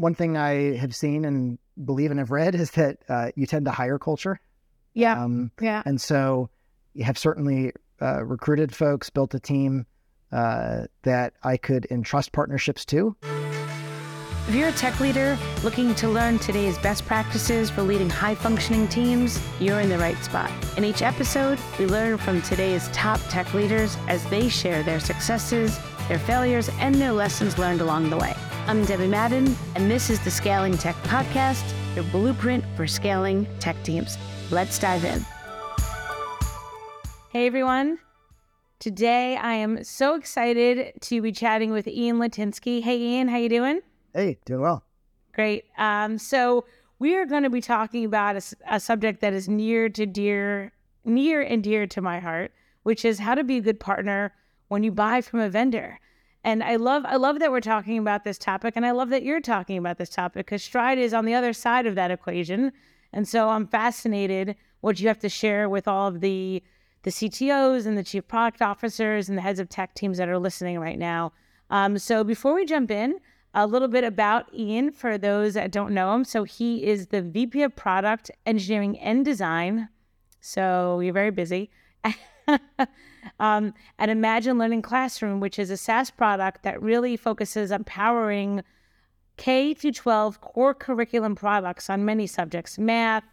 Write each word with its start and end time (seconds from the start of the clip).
one 0.00 0.14
thing 0.14 0.36
I 0.36 0.76
have 0.76 0.94
seen 0.94 1.24
and 1.24 1.58
believe 1.84 2.10
and 2.10 2.18
have 2.18 2.30
read 2.30 2.54
is 2.54 2.70
that 2.72 2.98
uh, 3.08 3.30
you 3.36 3.46
tend 3.46 3.66
to 3.66 3.70
hire 3.70 3.98
culture. 3.98 4.40
Yeah. 4.94 5.22
Um, 5.22 5.50
yeah. 5.60 5.82
And 5.84 6.00
so 6.00 6.48
you 6.94 7.04
have 7.04 7.18
certainly 7.18 7.72
uh, 8.00 8.24
recruited 8.24 8.74
folks, 8.74 9.10
built 9.10 9.34
a 9.34 9.40
team 9.40 9.86
uh, 10.32 10.84
that 11.02 11.34
I 11.42 11.56
could 11.56 11.86
entrust 11.90 12.32
partnerships 12.32 12.84
to. 12.86 13.14
If 14.48 14.54
you're 14.54 14.68
a 14.68 14.72
tech 14.72 14.98
leader 15.00 15.38
looking 15.62 15.94
to 15.96 16.08
learn 16.08 16.38
today's 16.38 16.78
best 16.78 17.06
practices 17.06 17.70
for 17.70 17.82
leading 17.82 18.10
high 18.10 18.34
functioning 18.34 18.88
teams, 18.88 19.38
you're 19.60 19.80
in 19.80 19.90
the 19.90 19.98
right 19.98 20.16
spot. 20.24 20.50
In 20.76 20.84
each 20.84 21.02
episode, 21.02 21.58
we 21.78 21.86
learn 21.86 22.16
from 22.16 22.40
today's 22.42 22.88
top 22.88 23.20
tech 23.28 23.52
leaders 23.54 23.96
as 24.08 24.24
they 24.30 24.48
share 24.48 24.82
their 24.82 24.98
successes, 24.98 25.78
their 26.08 26.18
failures, 26.18 26.70
and 26.80 26.94
their 26.96 27.12
lessons 27.12 27.58
learned 27.58 27.80
along 27.80 28.10
the 28.10 28.16
way. 28.16 28.34
I'm 28.66 28.84
Debbie 28.84 29.08
Madden, 29.08 29.56
and 29.74 29.90
this 29.90 30.10
is 30.10 30.20
the 30.20 30.30
Scaling 30.30 30.78
Tech 30.78 30.94
Podcast, 31.04 31.64
your 31.94 32.04
blueprint 32.04 32.64
for 32.76 32.86
scaling 32.86 33.46
tech 33.58 33.82
teams. 33.82 34.16
Let's 34.50 34.78
dive 34.78 35.04
in. 35.04 35.24
Hey 37.30 37.46
everyone. 37.46 37.98
Today 38.78 39.36
I 39.36 39.54
am 39.54 39.82
so 39.82 40.14
excited 40.14 40.92
to 41.00 41.20
be 41.20 41.32
chatting 41.32 41.72
with 41.72 41.88
Ian 41.88 42.18
Lotinsky. 42.18 42.82
Hey 42.82 42.98
Ian, 42.98 43.28
how 43.28 43.38
you 43.38 43.48
doing? 43.48 43.80
Hey, 44.14 44.38
doing 44.44 44.60
well. 44.60 44.84
Great. 45.32 45.64
Um, 45.76 46.18
so 46.18 46.64
we 46.98 47.16
are 47.16 47.26
going 47.26 47.42
to 47.42 47.50
be 47.50 47.60
talking 47.60 48.04
about 48.04 48.36
a, 48.36 48.42
a, 48.68 48.80
subject 48.80 49.20
that 49.20 49.32
is 49.32 49.48
near 49.48 49.88
to 49.88 50.06
dear, 50.06 50.72
near 51.04 51.40
and 51.40 51.62
dear 51.64 51.86
to 51.88 52.00
my 52.00 52.20
heart, 52.20 52.52
which 52.84 53.04
is 53.04 53.18
how 53.18 53.34
to 53.34 53.42
be 53.42 53.56
a 53.56 53.60
good 53.60 53.80
partner 53.80 54.32
when 54.68 54.82
you 54.82 54.92
buy 54.92 55.20
from 55.20 55.40
a 55.40 55.48
vendor. 55.48 55.98
And 56.42 56.62
I 56.62 56.76
love, 56.76 57.04
I 57.06 57.16
love 57.16 57.38
that 57.40 57.50
we're 57.50 57.60
talking 57.60 57.98
about 57.98 58.24
this 58.24 58.38
topic, 58.38 58.74
and 58.76 58.86
I 58.86 58.92
love 58.92 59.10
that 59.10 59.22
you're 59.22 59.40
talking 59.40 59.76
about 59.76 59.98
this 59.98 60.08
topic 60.08 60.46
because 60.46 60.62
Stride 60.62 60.98
is 60.98 61.12
on 61.12 61.26
the 61.26 61.34
other 61.34 61.52
side 61.52 61.86
of 61.86 61.94
that 61.96 62.10
equation. 62.10 62.72
And 63.12 63.28
so 63.28 63.50
I'm 63.50 63.66
fascinated 63.66 64.56
what 64.80 65.00
you 65.00 65.08
have 65.08 65.18
to 65.18 65.28
share 65.28 65.68
with 65.68 65.86
all 65.86 66.08
of 66.08 66.20
the 66.20 66.62
the 67.02 67.10
CTOs 67.10 67.86
and 67.86 67.96
the 67.96 68.02
chief 68.02 68.28
product 68.28 68.60
officers 68.60 69.30
and 69.30 69.38
the 69.38 69.42
heads 69.42 69.58
of 69.58 69.70
tech 69.70 69.94
teams 69.94 70.18
that 70.18 70.28
are 70.28 70.38
listening 70.38 70.78
right 70.78 70.98
now. 70.98 71.32
Um, 71.70 71.96
so 71.96 72.22
before 72.24 72.54
we 72.54 72.66
jump 72.66 72.90
in, 72.90 73.20
a 73.54 73.66
little 73.66 73.88
bit 73.88 74.04
about 74.04 74.52
Ian 74.54 74.92
for 74.92 75.18
those 75.18 75.54
that 75.54 75.72
don't 75.72 75.94
know 75.94 76.14
him. 76.14 76.24
So 76.24 76.44
he 76.44 76.84
is 76.84 77.06
the 77.06 77.22
VP 77.22 77.62
of 77.62 77.74
Product 77.74 78.30
Engineering 78.46 78.98
and 78.98 79.24
Design. 79.24 79.88
So 80.40 81.00
you're 81.00 81.14
very 81.14 81.30
busy. 81.30 81.70
um, 83.38 83.74
at 83.98 84.08
Imagine 84.08 84.58
Learning 84.58 84.82
Classroom, 84.82 85.40
which 85.40 85.58
is 85.58 85.70
a 85.70 85.76
SaaS 85.76 86.10
product 86.10 86.62
that 86.62 86.80
really 86.82 87.16
focuses 87.16 87.72
on 87.72 87.84
powering 87.84 88.62
K 89.36 89.74
through 89.74 89.92
12 89.92 90.40
core 90.40 90.74
curriculum 90.74 91.34
products 91.34 91.88
on 91.88 92.04
many 92.04 92.26
subjects, 92.26 92.78
math, 92.78 93.24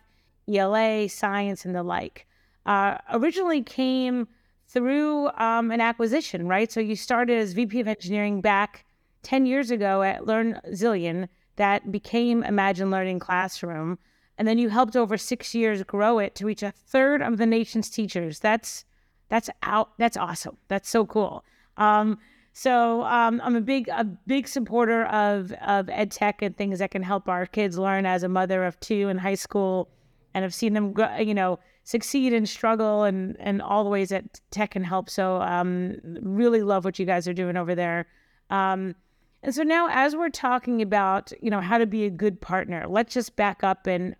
ELA, 0.51 1.09
science, 1.09 1.65
and 1.65 1.75
the 1.75 1.83
like. 1.83 2.25
Uh, 2.65 2.97
originally 3.11 3.61
came 3.61 4.27
through 4.67 5.29
um, 5.37 5.71
an 5.71 5.81
acquisition, 5.81 6.47
right? 6.47 6.71
So 6.71 6.79
you 6.79 6.95
started 6.95 7.37
as 7.37 7.53
VP 7.53 7.79
of 7.79 7.87
Engineering 7.87 8.41
back 8.41 8.85
10 9.23 9.45
years 9.45 9.71
ago 9.71 10.03
at 10.03 10.25
Learn 10.25 10.59
Zillion 10.69 11.27
that 11.57 11.91
became 11.91 12.43
Imagine 12.43 12.89
Learning 12.89 13.19
Classroom. 13.19 13.99
And 14.37 14.47
then 14.47 14.57
you 14.57 14.69
helped 14.69 14.95
over 14.95 15.17
six 15.17 15.55
years 15.55 15.83
grow 15.83 16.19
it 16.19 16.35
to 16.35 16.45
reach 16.45 16.63
a 16.63 16.71
third 16.71 17.21
of 17.21 17.37
the 17.37 17.45
nation's 17.45 17.89
teachers. 17.89 18.39
That's 18.39 18.85
that's 19.29 19.49
out. 19.63 19.91
That's 19.97 20.17
awesome. 20.17 20.57
That's 20.67 20.89
so 20.89 21.05
cool. 21.05 21.43
Um, 21.77 22.17
so 22.53 23.03
um, 23.03 23.39
I'm 23.43 23.55
a 23.55 23.61
big 23.61 23.87
a 23.89 24.03
big 24.03 24.47
supporter 24.47 25.05
of 25.05 25.51
of 25.53 25.89
ed 25.89 26.11
tech 26.11 26.41
and 26.41 26.57
things 26.57 26.79
that 26.79 26.91
can 26.91 27.03
help 27.03 27.29
our 27.29 27.45
kids 27.45 27.77
learn. 27.77 28.05
As 28.05 28.23
a 28.23 28.29
mother 28.29 28.65
of 28.65 28.79
two 28.79 29.09
in 29.09 29.17
high 29.19 29.35
school, 29.35 29.89
and 30.33 30.43
I've 30.43 30.55
seen 30.55 30.73
them, 30.73 30.95
you 31.19 31.35
know, 31.35 31.59
succeed 31.83 32.33
and 32.33 32.49
struggle, 32.49 33.03
and 33.03 33.37
and 33.39 33.61
all 33.61 33.83
the 33.83 33.89
ways 33.89 34.09
that 34.09 34.41
tech 34.49 34.71
can 34.71 34.83
help. 34.83 35.09
So 35.09 35.41
um, 35.41 35.97
really 36.03 36.63
love 36.63 36.83
what 36.83 36.97
you 36.97 37.05
guys 37.05 37.27
are 37.27 37.33
doing 37.33 37.57
over 37.57 37.75
there. 37.75 38.07
Um, 38.49 38.95
and 39.43 39.53
so 39.53 39.61
now, 39.61 39.87
as 39.91 40.15
we're 40.15 40.29
talking 40.29 40.81
about, 40.81 41.31
you 41.41 41.51
know, 41.51 41.61
how 41.61 41.77
to 41.77 41.85
be 41.85 42.05
a 42.05 42.09
good 42.09 42.41
partner, 42.41 42.85
let's 42.87 43.13
just 43.13 43.35
back 43.35 43.63
up 43.63 43.85
and 43.85 44.15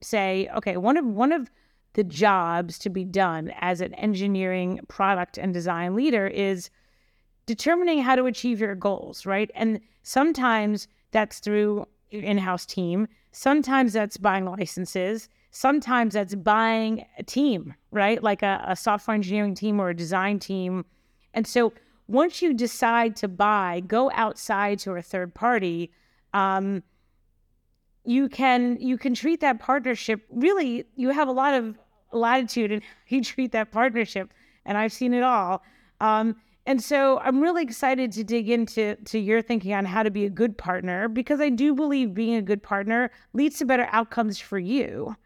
say, 0.00 0.48
okay, 0.56 0.76
one 0.76 0.96
of 0.96 1.04
one 1.04 1.32
of 1.32 1.50
the 1.94 2.04
jobs 2.04 2.78
to 2.78 2.90
be 2.90 3.04
done 3.04 3.52
as 3.60 3.80
an 3.80 3.94
engineering 3.94 4.80
product 4.88 5.38
and 5.38 5.52
design 5.52 5.94
leader 5.94 6.26
is 6.26 6.70
determining 7.46 8.00
how 8.00 8.14
to 8.14 8.26
achieve 8.26 8.60
your 8.60 8.74
goals, 8.74 9.26
right? 9.26 9.50
And 9.54 9.80
sometimes 10.02 10.86
that's 11.10 11.40
through 11.40 11.86
your 12.10 12.22
in-house 12.22 12.64
team. 12.64 13.08
Sometimes 13.32 13.92
that's 13.92 14.16
buying 14.16 14.44
licenses. 14.44 15.28
Sometimes 15.50 16.14
that's 16.14 16.36
buying 16.36 17.04
a 17.18 17.24
team, 17.24 17.74
right? 17.90 18.22
Like 18.22 18.42
a, 18.42 18.64
a 18.68 18.76
software 18.76 19.16
engineering 19.16 19.56
team 19.56 19.80
or 19.80 19.88
a 19.88 19.96
design 19.96 20.38
team. 20.38 20.84
And 21.34 21.46
so 21.46 21.72
once 22.06 22.40
you 22.40 22.54
decide 22.54 23.16
to 23.16 23.28
buy, 23.28 23.80
go 23.86 24.10
outside 24.14 24.78
to 24.80 24.92
a 24.92 25.02
third 25.02 25.34
party. 25.34 25.90
Um, 26.34 26.84
you 28.04 28.28
can 28.28 28.78
you 28.80 28.96
can 28.96 29.14
treat 29.14 29.40
that 29.40 29.60
partnership 29.60 30.22
really. 30.30 30.84
You 30.96 31.10
have 31.10 31.28
a 31.28 31.32
lot 31.32 31.54
of 31.54 31.78
latitude 32.12 32.72
in 32.72 32.80
how 32.80 32.86
you 33.08 33.22
treat 33.22 33.52
that 33.52 33.72
partnership, 33.72 34.32
and 34.64 34.76
I've 34.78 34.92
seen 34.92 35.14
it 35.14 35.22
all. 35.22 35.62
Um, 36.00 36.36
and 36.66 36.82
so 36.82 37.18
I'm 37.18 37.40
really 37.40 37.62
excited 37.62 38.12
to 38.12 38.24
dig 38.24 38.48
into 38.48 38.94
to 38.96 39.18
your 39.18 39.42
thinking 39.42 39.72
on 39.72 39.84
how 39.84 40.02
to 40.02 40.10
be 40.10 40.24
a 40.24 40.30
good 40.30 40.56
partner 40.56 41.08
because 41.08 41.40
I 41.40 41.48
do 41.48 41.74
believe 41.74 42.14
being 42.14 42.36
a 42.36 42.42
good 42.42 42.62
partner 42.62 43.10
leads 43.32 43.58
to 43.58 43.64
better 43.64 43.88
outcomes 43.90 44.38
for 44.38 44.58
you, 44.58 45.16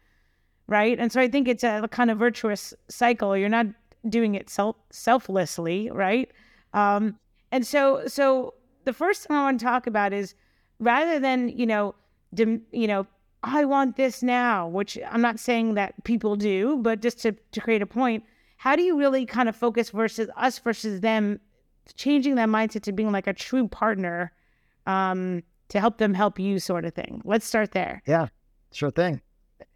right? 0.67 0.97
And 0.97 1.11
so 1.11 1.21
I 1.21 1.27
think 1.27 1.47
it's 1.47 1.63
a 1.63 1.87
kind 1.91 2.09
of 2.09 2.17
virtuous 2.17 2.73
cycle. 2.89 3.37
You're 3.37 3.49
not 3.49 3.67
doing 4.07 4.35
it 4.35 4.49
self 4.49 4.77
selflessly, 4.91 5.89
right? 5.91 6.31
Um, 6.73 7.19
and 7.51 7.65
so, 7.65 8.03
so 8.07 8.53
the 8.85 8.93
first 8.93 9.27
thing 9.27 9.35
I 9.35 9.43
want 9.43 9.59
to 9.59 9.65
talk 9.65 9.87
about 9.87 10.13
is 10.13 10.35
rather 10.79 11.19
than 11.19 11.49
you 11.49 11.65
know, 11.65 11.95
you 12.39 12.87
know, 12.87 13.07
I 13.43 13.65
want 13.65 13.95
this 13.95 14.23
now, 14.23 14.67
which 14.67 14.97
I'm 15.09 15.21
not 15.21 15.39
saying 15.39 15.75
that 15.75 16.03
people 16.03 16.35
do, 16.35 16.77
but 16.77 17.01
just 17.01 17.19
to 17.21 17.33
to 17.51 17.61
create 17.61 17.81
a 17.81 17.85
point, 17.85 18.23
how 18.57 18.75
do 18.75 18.81
you 18.81 18.97
really 18.97 19.25
kind 19.25 19.47
of 19.47 19.55
focus 19.55 19.91
versus 19.91 20.29
us 20.35 20.57
versus 20.59 21.01
them, 21.01 21.39
changing 21.95 22.35
that 22.35 22.49
mindset 22.49 22.81
to 22.83 22.91
being 22.91 23.11
like 23.11 23.27
a 23.27 23.33
true 23.33 23.67
partner, 23.67 24.31
um, 24.87 25.43
to 25.69 25.79
help 25.79 25.97
them 25.97 26.13
help 26.13 26.39
you, 26.39 26.59
sort 26.59 26.85
of 26.85 26.93
thing. 26.93 27.21
Let's 27.23 27.45
start 27.45 27.71
there. 27.71 28.01
Yeah, 28.07 28.27
sure 28.71 28.91
thing. 28.91 29.21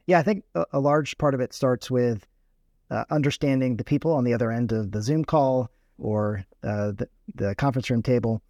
Yeah, 0.08 0.20
I 0.20 0.24
think 0.24 0.44
a, 0.56 0.66
a 0.74 0.80
large 0.80 1.18
part 1.20 1.36
of 1.36 1.40
it 1.40 1.54
starts 1.54 1.92
with 1.92 2.26
uh, 2.90 3.06
understanding 3.12 3.78
the 3.78 3.84
people 3.84 4.14
on 4.14 4.24
the 4.24 4.34
other 4.34 4.52
end 4.52 4.72
of 4.72 4.92
the 4.92 5.02
Zoom 5.02 5.24
call 5.24 5.70
or 6.00 6.44
uh, 6.64 6.92
the, 6.92 7.08
the 7.36 7.54
conference 7.56 7.90
room 7.90 8.02
table 8.02 8.42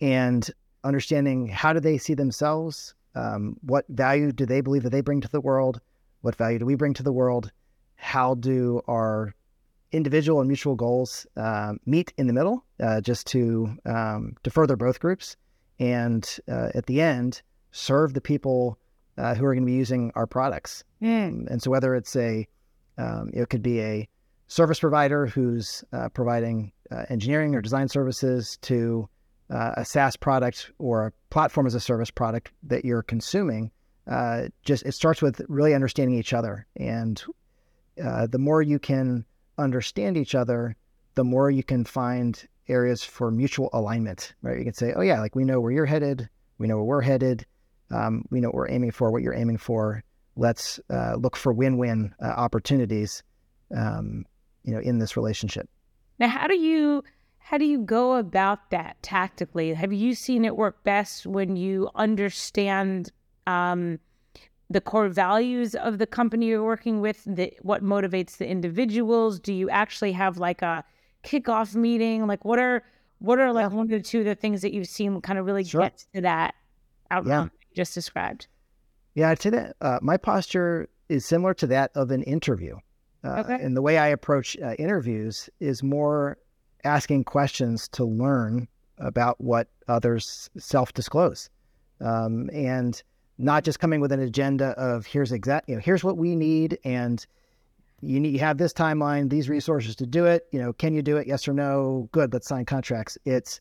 and 0.00 0.48
understanding 0.84 1.48
how 1.48 1.72
do 1.72 1.80
they 1.80 1.98
see 1.98 2.14
themselves 2.14 2.94
um, 3.18 3.56
what 3.62 3.84
value 3.88 4.32
do 4.32 4.46
they 4.46 4.60
believe 4.60 4.82
that 4.84 4.90
they 4.90 5.00
bring 5.00 5.20
to 5.20 5.28
the 5.28 5.40
world? 5.40 5.80
What 6.20 6.36
value 6.36 6.58
do 6.58 6.66
we 6.66 6.74
bring 6.74 6.94
to 6.94 7.02
the 7.02 7.12
world? 7.12 7.50
How 7.96 8.34
do 8.34 8.80
our 8.86 9.34
individual 9.90 10.40
and 10.40 10.48
mutual 10.48 10.76
goals 10.76 11.26
uh, 11.36 11.74
meet 11.86 12.12
in 12.16 12.26
the 12.26 12.32
middle 12.32 12.64
uh, 12.80 13.00
just 13.00 13.26
to 13.28 13.76
um, 13.86 14.36
to 14.42 14.50
further 14.50 14.76
both 14.76 15.00
groups 15.00 15.36
and 15.80 16.38
uh, 16.48 16.68
at 16.74 16.86
the 16.86 17.00
end 17.00 17.42
serve 17.72 18.14
the 18.14 18.20
people 18.20 18.78
uh, 19.16 19.34
who 19.34 19.44
are 19.44 19.54
going 19.54 19.64
to 19.64 19.70
be 19.70 19.72
using 19.72 20.12
our 20.14 20.26
products? 20.26 20.84
Mm. 21.02 21.46
and 21.48 21.62
so 21.62 21.70
whether 21.70 21.94
it's 21.94 22.14
a 22.16 22.46
um, 22.98 23.30
it 23.32 23.48
could 23.48 23.62
be 23.62 23.80
a 23.80 24.08
service 24.48 24.80
provider 24.80 25.26
who's 25.26 25.84
uh, 25.92 26.08
providing 26.08 26.72
uh, 26.90 27.04
engineering 27.08 27.54
or 27.54 27.62
design 27.62 27.88
services 27.88 28.58
to 28.62 29.08
uh, 29.50 29.72
a 29.76 29.84
SaaS 29.84 30.16
product 30.16 30.70
or 30.78 31.06
a 31.06 31.12
platform 31.30 31.66
as 31.66 31.74
a 31.74 31.80
service 31.80 32.10
product 32.10 32.52
that 32.64 32.84
you're 32.84 33.02
consuming, 33.02 33.70
uh, 34.06 34.48
just 34.64 34.84
it 34.84 34.92
starts 34.92 35.22
with 35.22 35.40
really 35.48 35.74
understanding 35.74 36.18
each 36.18 36.32
other. 36.32 36.66
And 36.76 37.22
uh, 38.02 38.26
the 38.26 38.38
more 38.38 38.62
you 38.62 38.78
can 38.78 39.24
understand 39.58 40.16
each 40.16 40.34
other, 40.34 40.76
the 41.14 41.24
more 41.24 41.50
you 41.50 41.62
can 41.62 41.84
find 41.84 42.42
areas 42.68 43.02
for 43.02 43.30
mutual 43.30 43.70
alignment. 43.72 44.34
Right? 44.42 44.58
You 44.58 44.64
can 44.64 44.74
say, 44.74 44.92
"Oh 44.94 45.02
yeah, 45.02 45.20
like 45.20 45.34
we 45.34 45.44
know 45.44 45.60
where 45.60 45.72
you're 45.72 45.86
headed, 45.86 46.28
we 46.58 46.66
know 46.66 46.76
where 46.76 46.84
we're 46.84 47.00
headed, 47.00 47.46
um, 47.90 48.24
we 48.30 48.40
know 48.40 48.48
what 48.48 48.54
we're 48.54 48.70
aiming 48.70 48.92
for, 48.92 49.10
what 49.10 49.22
you're 49.22 49.34
aiming 49.34 49.58
for. 49.58 50.04
Let's 50.36 50.78
uh, 50.88 51.16
look 51.16 51.36
for 51.36 51.52
win-win 51.52 52.14
opportunities." 52.20 53.22
Um, 53.74 54.24
you 54.68 54.74
know, 54.74 54.80
in 54.80 54.98
this 54.98 55.16
relationship. 55.16 55.68
Now, 56.18 56.28
how 56.28 56.46
do 56.46 56.58
you 56.58 57.02
how 57.48 57.56
do 57.56 57.64
you 57.64 57.78
go 57.78 58.16
about 58.16 58.68
that 58.68 59.02
tactically? 59.02 59.72
Have 59.72 59.90
you 59.90 60.14
seen 60.14 60.44
it 60.44 60.54
work 60.54 60.84
best 60.84 61.26
when 61.26 61.56
you 61.56 61.88
understand 61.94 63.10
um, 63.46 63.98
the 64.68 64.82
core 64.82 65.08
values 65.08 65.74
of 65.74 65.96
the 65.96 66.06
company 66.06 66.48
you're 66.48 66.62
working 66.62 67.00
with? 67.00 67.22
The, 67.24 67.50
what 67.62 67.82
motivates 67.82 68.36
the 68.36 68.46
individuals? 68.46 69.40
Do 69.40 69.54
you 69.54 69.70
actually 69.70 70.12
have 70.12 70.36
like 70.36 70.60
a 70.60 70.84
kickoff 71.24 71.74
meeting? 71.74 72.26
Like, 72.26 72.44
what 72.44 72.58
are 72.58 72.82
what 73.18 73.38
are 73.38 73.50
like 73.50 73.72
one 73.72 73.90
or 73.90 74.00
two 74.00 74.18
of 74.18 74.26
the 74.26 74.34
things 74.34 74.60
that 74.60 74.74
you've 74.74 74.86
seen 74.86 75.18
kind 75.22 75.38
of 75.38 75.46
really 75.46 75.64
sure. 75.64 75.80
get 75.80 76.04
to 76.14 76.20
that 76.20 76.54
outcome? 77.10 77.50
you 77.70 77.74
just 77.74 77.94
described? 77.94 78.46
Yeah, 79.14 79.30
I'd 79.30 79.40
say 79.40 79.48
that 79.48 79.76
uh, 79.80 80.00
my 80.02 80.18
posture 80.18 80.90
is 81.08 81.24
similar 81.24 81.54
to 81.54 81.66
that 81.68 81.92
of 81.94 82.10
an 82.10 82.24
interview. 82.24 82.76
Uh, 83.24 83.42
Okay. 83.46 83.54
And 83.54 83.74
the 83.74 83.80
way 83.80 83.96
I 83.96 84.08
approach 84.08 84.54
uh, 84.58 84.74
interviews 84.78 85.48
is 85.60 85.82
more 85.82 86.36
asking 86.84 87.24
questions 87.24 87.88
to 87.88 88.04
learn 88.04 88.68
about 88.98 89.40
what 89.40 89.68
others 89.86 90.50
self 90.58 90.92
disclose. 90.92 91.50
Um, 92.00 92.48
and 92.52 93.02
not 93.38 93.64
just 93.64 93.80
coming 93.80 94.00
with 94.00 94.12
an 94.12 94.20
agenda 94.20 94.68
of 94.70 95.06
here's 95.06 95.32
exact, 95.32 95.68
you 95.68 95.76
know, 95.76 95.80
here's 95.80 96.04
what 96.04 96.16
we 96.16 96.34
need, 96.34 96.78
and 96.84 97.24
you 98.00 98.20
need 98.20 98.32
you 98.32 98.40
have 98.40 98.58
this 98.58 98.72
timeline, 98.72 99.30
these 99.30 99.48
resources 99.48 99.96
to 99.96 100.06
do 100.06 100.24
it. 100.26 100.46
You 100.52 100.60
know, 100.60 100.72
can 100.72 100.94
you 100.94 101.02
do 101.02 101.16
it? 101.16 101.26
Yes 101.26 101.48
or 101.48 101.52
no? 101.52 102.08
Good. 102.12 102.32
Let's 102.32 102.48
sign 102.48 102.64
contracts. 102.64 103.18
It's 103.24 103.60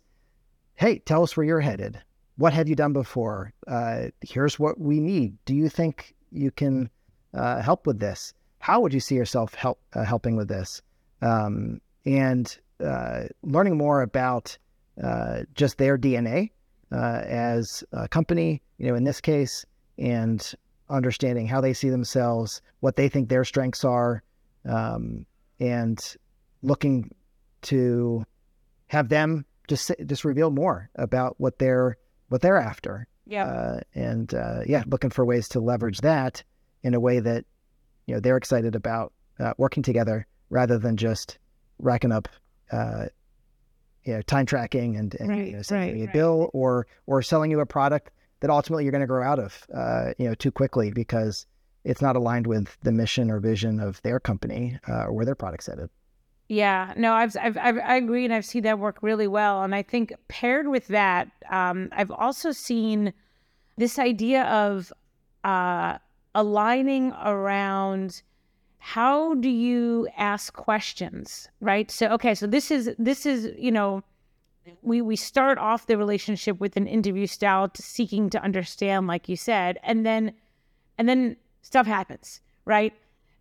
hey, 0.76 1.00
tell 1.00 1.24
us 1.24 1.36
where 1.36 1.46
you're 1.46 1.60
headed. 1.60 2.02
What 2.38 2.54
have 2.54 2.68
you 2.70 2.76
done 2.76 2.94
before? 2.94 3.54
Uh, 3.68 4.08
here's 4.22 4.60
what 4.60 4.80
we 4.80 5.00
need. 5.00 5.36
Do 5.46 5.56
you 5.56 5.70
think 5.70 6.16
you 6.32 6.52
can 6.52 6.90
uh, 7.34 7.62
help 7.62 7.88
with 7.88 8.00
this? 8.00 8.34
How 8.60 8.80
would 8.82 8.94
you 8.94 9.00
see 9.00 9.16
yourself 9.16 9.56
help 9.56 9.80
uh, 9.94 10.04
helping 10.04 10.36
with 10.36 10.48
this? 10.48 10.82
Um, 11.22 11.82
and 12.06 12.58
uh, 12.84 13.24
learning 13.44 13.78
more 13.78 14.02
about 14.02 14.58
uh, 15.04 15.44
just 15.54 15.78
their 15.78 15.98
DNA 15.98 16.52
uh, 16.92 17.22
as 17.26 17.84
a 17.92 18.08
company, 18.08 18.62
you 18.78 18.88
know, 18.88 18.96
in 18.96 19.04
this 19.04 19.22
case, 19.22 19.66
and 19.98 20.54
understanding 20.90 21.48
how 21.48 21.60
they 21.62 21.74
see 21.74 21.90
themselves, 21.90 22.62
what 22.80 22.96
they 22.96 23.10
think 23.10 23.30
their 23.30 23.44
strengths 23.44 23.84
are, 23.84 24.24
um, 24.66 25.26
and 25.60 26.16
looking 26.62 27.10
to 27.64 28.24
have 28.88 29.10
them 29.10 29.46
just 29.68 29.92
just 30.06 30.24
reveal 30.24 30.50
more 30.50 30.90
about 30.96 31.36
what 31.40 31.60
they're 31.60 31.98
what 32.30 32.42
they're 32.42 32.58
after, 32.58 33.08
Yeah. 33.26 33.46
uh, 33.46 33.80
and 33.96 34.34
uh, 34.34 34.62
yeah, 34.66 34.84
looking 34.88 35.10
for 35.10 35.26
ways 35.26 35.50
to 35.50 35.60
leverage 35.60 36.00
that 36.02 36.44
in 36.84 36.94
a 36.94 37.00
way 37.00 37.20
that 37.20 37.46
you 38.06 38.14
know 38.14 38.20
they're 38.22 38.38
excited 38.38 38.76
about 38.76 39.12
uh, 39.40 39.54
working 39.58 39.84
together 39.84 40.26
rather 40.50 40.78
than 40.78 40.96
just 40.96 41.38
racking 41.80 42.12
up. 42.12 42.28
Uh, 42.72 43.06
you 44.04 44.14
know, 44.14 44.22
time 44.22 44.46
tracking 44.46 44.96
and, 44.96 45.16
and 45.16 45.30
Right, 45.30 45.48
you 45.48 45.56
know, 45.58 45.62
sending 45.62 45.96
right, 45.96 46.04
a 46.04 46.06
right. 46.06 46.14
bill 46.14 46.50
or 46.54 46.88
or 47.08 47.22
selling 47.22 47.52
you 47.52 47.60
a 47.60 47.66
product 47.66 48.12
that 48.40 48.50
ultimately 48.50 48.84
you're 48.84 48.92
going 48.92 49.02
to 49.02 49.08
grow 49.08 49.24
out 49.24 49.40
of, 49.40 49.68
uh, 49.74 50.14
you 50.18 50.28
know, 50.28 50.36
too 50.36 50.52
quickly 50.52 50.92
because 50.92 51.46
it's 51.84 52.02
not 52.02 52.16
aligned 52.16 52.48
with 52.48 52.78
the 52.84 52.92
mission 52.92 53.30
or 53.32 53.40
vision 53.40 53.80
of 53.80 54.02
their 54.04 54.20
company 54.20 54.80
uh, 54.88 55.06
or 55.06 55.14
where 55.14 55.26
their 55.26 55.36
product's 55.36 55.68
headed. 55.68 55.90
Yeah, 56.50 56.94
no, 56.96 57.14
I've, 57.14 57.36
I've, 57.42 57.58
I've 57.58 57.78
I 57.78 57.96
agree, 57.98 58.24
and 58.24 58.34
I've 58.34 58.46
seen 58.46 58.64
that 58.64 58.80
work 58.80 59.00
really 59.02 59.28
well. 59.28 59.64
And 59.64 59.76
I 59.76 59.84
think 59.84 60.14
paired 60.30 60.68
with 60.68 60.88
that, 60.88 61.30
um, 61.50 61.90
I've 61.92 62.12
also 62.12 62.52
seen 62.52 63.12
this 63.76 64.00
idea 64.00 64.44
of 64.44 64.94
uh, 65.44 65.98
aligning 66.34 67.12
around 67.24 68.22
how 68.88 69.34
do 69.34 69.50
you 69.50 70.08
ask 70.16 70.54
questions, 70.54 71.50
right? 71.60 71.92
So, 71.92 72.08
okay, 72.08 72.34
so 72.34 72.48
this 72.48 72.72
is 72.72 72.90
this 72.98 73.26
is 73.26 73.52
you 73.58 73.70
know, 73.70 74.02
we 74.82 75.02
we 75.02 75.18
start 75.18 75.58
off 75.58 75.88
the 75.88 75.98
relationship 75.98 76.62
with 76.62 76.78
an 76.78 76.88
interview 76.88 77.28
style, 77.28 77.68
to 77.68 77.82
seeking 77.82 78.30
to 78.30 78.42
understand, 78.42 79.06
like 79.06 79.28
you 79.28 79.36
said, 79.36 79.78
and 79.84 80.06
then 80.06 80.32
and 80.98 81.10
then 81.10 81.36
stuff 81.64 81.86
happens, 81.86 82.40
right? 82.64 82.94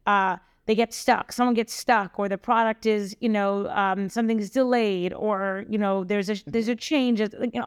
Uh, 0.04 0.38
they 0.66 0.74
get 0.74 0.92
stuck. 0.92 1.30
Someone 1.30 1.54
gets 1.54 1.72
stuck, 1.72 2.18
or 2.18 2.28
the 2.28 2.38
product 2.38 2.84
is, 2.84 3.16
you 3.20 3.28
know, 3.28 3.68
um, 3.68 4.08
something's 4.08 4.50
delayed, 4.50 5.12
or 5.12 5.64
you 5.68 5.78
know, 5.78 6.02
there's 6.02 6.28
a 6.28 6.36
there's 6.46 6.66
a 6.66 6.74
change. 6.74 7.20
You 7.20 7.50
know, 7.54 7.66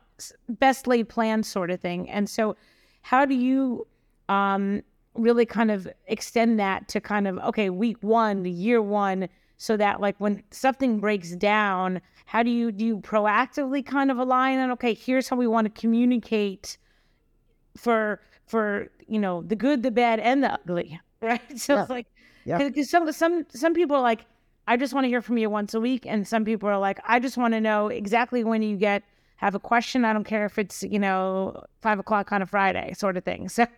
best 0.49 0.85
laid 0.85 1.07
plan 1.07 1.43
sort 1.43 1.71
of 1.71 1.79
thing. 1.79 2.09
And 2.09 2.29
so, 2.29 2.57
how 3.03 3.25
do 3.25 3.35
you 3.35 3.87
um, 4.27 4.83
really 5.19 5.45
kind 5.45 5.71
of 5.71 5.87
extend 6.07 6.59
that 6.59 6.87
to 6.89 7.01
kind 7.01 7.27
of 7.27 7.37
okay, 7.39 7.69
week 7.69 7.97
one, 8.01 8.45
year 8.45 8.81
one, 8.81 9.29
so 9.57 9.77
that 9.77 9.99
like 10.01 10.15
when 10.19 10.41
something 10.51 10.99
breaks 10.99 11.31
down, 11.35 12.01
how 12.25 12.43
do 12.43 12.49
you 12.49 12.71
do 12.71 12.85
you 12.85 12.97
proactively 12.99 13.85
kind 13.85 14.09
of 14.11 14.17
align 14.17 14.59
on 14.59 14.71
okay, 14.71 14.93
here's 14.93 15.27
how 15.29 15.35
we 15.35 15.47
want 15.47 15.73
to 15.73 15.81
communicate 15.81 16.77
for 17.77 18.19
for 18.47 18.87
you 19.07 19.19
know 19.19 19.41
the 19.43 19.55
good, 19.55 19.83
the 19.83 19.91
bad, 19.91 20.19
and 20.19 20.43
the 20.43 20.53
ugly, 20.53 20.99
right? 21.21 21.41
So 21.59 21.75
Yeah. 21.75 21.81
it's 21.81 21.89
like 21.89 22.07
Yeah. 22.45 22.57
because 22.57 22.89
some 22.89 23.11
some 23.11 23.45
some 23.49 23.73
people 23.73 23.95
are 23.95 24.01
like, 24.01 24.25
I 24.67 24.77
just 24.77 24.93
want 24.93 25.05
to 25.05 25.09
hear 25.09 25.21
from 25.21 25.37
you 25.37 25.49
once 25.49 25.73
a 25.73 25.79
week, 25.79 26.05
and 26.05 26.27
some 26.27 26.45
people 26.45 26.69
are 26.69 26.79
like, 26.79 26.99
I 27.05 27.19
just 27.19 27.37
want 27.37 27.53
to 27.53 27.61
know 27.61 27.87
exactly 27.87 28.43
when 28.43 28.61
you 28.61 28.77
get 28.77 29.03
have 29.37 29.55
a 29.55 29.59
question. 29.59 30.03
I 30.05 30.13
don't 30.13 30.25
care 30.25 30.45
if 30.45 30.57
it's 30.57 30.83
you 30.83 30.99
know 30.99 31.63
five 31.81 31.99
o'clock 31.99 32.31
on 32.31 32.41
a 32.41 32.45
Friday, 32.45 32.93
sort 32.93 33.17
of 33.17 33.23
thing. 33.23 33.49
So 33.49 33.65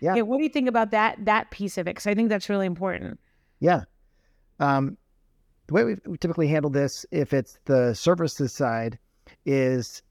Yeah. 0.00 0.20
what 0.22 0.38
do 0.38 0.42
you 0.42 0.48
think 0.48 0.68
about 0.68 0.90
that 0.92 1.24
that 1.24 1.50
piece 1.50 1.76
of 1.78 1.86
it? 1.86 1.90
Because 1.90 2.06
I 2.06 2.14
think 2.14 2.28
that's 2.28 2.48
really 2.48 2.66
important. 2.66 3.18
Yeah. 3.60 3.84
Um, 4.58 4.96
the 5.66 5.74
way 5.74 5.84
we 5.84 6.18
typically 6.18 6.48
handle 6.48 6.70
this, 6.70 7.06
if 7.10 7.32
it's 7.32 7.58
the 7.66 7.94
services 7.94 8.52
side, 8.52 8.98
is 9.46 10.02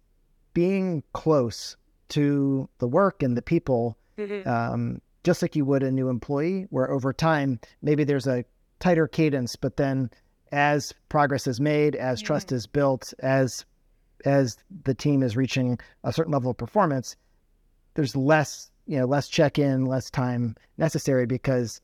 being 0.53 1.03
close 1.13 1.75
to 2.09 2.68
the 2.80 2.88
work 2.88 3.21
and 3.24 3.36
the 3.38 3.41
people 3.41 3.97
um, 4.45 5.01
just 5.24 5.41
like 5.41 5.56
you 5.56 5.63
would 5.65 5.81
a 5.83 5.92
new 5.92 6.09
employee, 6.09 6.65
where 6.71 6.92
over 6.92 7.13
time, 7.13 7.59
maybe 7.81 8.03
there's 8.03 8.27
a 8.27 8.44
tighter 8.80 9.07
cadence, 9.07 9.56
but 9.56 9.77
then 9.77 10.09
as 10.51 10.94
progress 11.09 11.47
is 11.47 11.59
made, 11.62 11.95
as 11.95 12.21
Yeah. 12.21 12.27
trust 12.27 12.51
is 12.51 12.68
built, 12.68 13.13
as 13.19 13.65
as 14.25 14.57
the 14.83 14.94
team 14.94 15.24
is 15.24 15.38
reaching 15.38 15.80
a 16.03 16.12
certain 16.12 16.33
level 16.33 16.51
of 16.51 16.57
performance, 16.57 17.15
there's 17.94 18.13
less, 18.15 18.69
you 18.89 18.97
know, 18.97 19.06
less 19.06 19.27
check-in, 19.27 19.86
less 19.86 20.09
time 20.09 20.56
necessary 20.80 21.27
because 21.27 21.80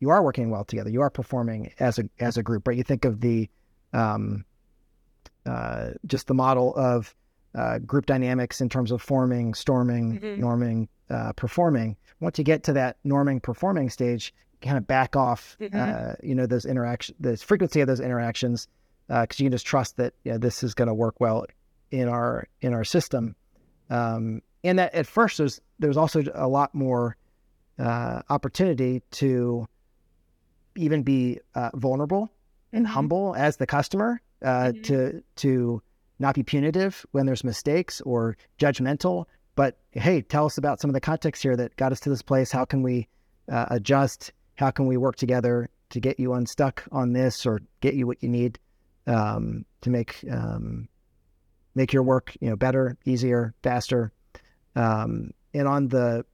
you 0.00 0.10
are 0.10 0.22
working 0.22 0.50
well 0.50 0.64
together. 0.64 0.90
You 0.90 1.00
are 1.00 1.08
performing 1.10 1.72
as 1.80 1.98
a 1.98 2.04
as 2.20 2.36
a 2.36 2.42
group, 2.42 2.68
right? 2.68 2.76
You 2.76 2.84
think 2.84 3.06
of 3.06 3.20
the 3.22 3.48
um, 3.94 4.44
uh, 5.46 5.90
just 6.06 6.26
the 6.26 6.34
model 6.34 6.74
of 6.76 7.14
uh, 7.54 7.78
group 7.78 8.06
dynamics 8.06 8.60
in 8.60 8.68
terms 8.68 8.90
of 8.92 9.00
forming, 9.02 9.54
storming, 9.54 10.20
Mhm. 10.20 10.38
norming, 10.38 10.88
uh, 11.10 11.32
performing. 11.34 11.96
Once 12.20 12.38
you 12.38 12.44
get 12.44 12.62
to 12.64 12.72
that 12.74 12.96
norming, 13.04 13.42
performing 13.42 13.90
stage, 13.90 14.34
kind 14.62 14.76
of 14.78 14.86
back 14.86 15.16
off, 15.16 15.56
Mhm. 15.60 15.74
uh, 15.74 16.14
you 16.22 16.34
know, 16.34 16.46
those 16.46 16.64
interaction, 16.64 17.14
the 17.18 17.36
frequency 17.36 17.80
of 17.80 17.88
those 17.88 18.00
interactions, 18.00 18.68
because 19.08 19.40
you 19.40 19.46
can 19.46 19.52
just 19.52 19.66
trust 19.66 19.96
that 19.96 20.14
yeah, 20.24 20.36
this 20.38 20.62
is 20.62 20.74
going 20.74 20.88
to 20.88 20.94
work 20.94 21.18
well 21.18 21.46
in 21.90 22.08
our 22.08 22.46
in 22.60 22.72
our 22.74 22.84
system. 22.84 23.34
Um, 23.90 24.42
and 24.64 24.78
that 24.78 24.94
at 24.94 25.06
first 25.06 25.38
there's 25.38 25.60
there's 25.82 25.96
also 25.96 26.22
a 26.34 26.48
lot 26.48 26.74
more 26.74 27.16
uh, 27.78 28.22
opportunity 28.30 29.02
to 29.10 29.66
even 30.76 31.02
be 31.02 31.38
uh, 31.54 31.70
vulnerable 31.74 32.30
and 32.72 32.86
Mhm. 32.86 32.90
humble 32.90 33.34
as 33.36 33.56
the 33.56 33.66
customer 33.66 34.20
uh, 34.42 34.72
Mhm. 34.72 34.82
to 34.84 35.22
to 35.36 35.82
not 36.18 36.34
be 36.34 36.42
punitive 36.42 37.04
when 37.12 37.26
there's 37.26 37.44
mistakes 37.44 38.00
or 38.02 38.36
judgmental 38.58 39.26
but 39.56 39.78
hey 39.90 40.22
tell 40.22 40.46
us 40.46 40.56
about 40.58 40.80
some 40.80 40.88
of 40.88 40.94
the 40.94 41.00
context 41.00 41.42
here 41.42 41.56
that 41.56 41.76
got 41.76 41.92
us 41.92 42.00
to 42.00 42.08
this 42.10 42.22
place 42.22 42.50
how 42.52 42.64
can 42.64 42.82
we 42.82 43.08
uh, 43.50 43.66
adjust 43.70 44.32
how 44.56 44.70
can 44.70 44.86
we 44.86 44.96
work 44.96 45.16
together 45.16 45.68
to 45.90 46.00
get 46.00 46.18
you 46.18 46.32
unstuck 46.32 46.84
on 46.92 47.12
this 47.12 47.44
or 47.44 47.60
get 47.80 47.94
you 47.94 48.06
what 48.06 48.22
you 48.22 48.28
need 48.28 48.58
um, 49.06 49.64
to 49.80 49.90
make 49.90 50.24
um, 50.30 50.88
make 51.74 51.92
your 51.92 52.02
work 52.02 52.34
you 52.40 52.48
know 52.48 52.56
better 52.56 52.96
easier 53.04 53.52
faster 53.62 54.12
um, 54.76 55.32
and 55.54 55.68
on 55.68 55.88
the 55.88 56.24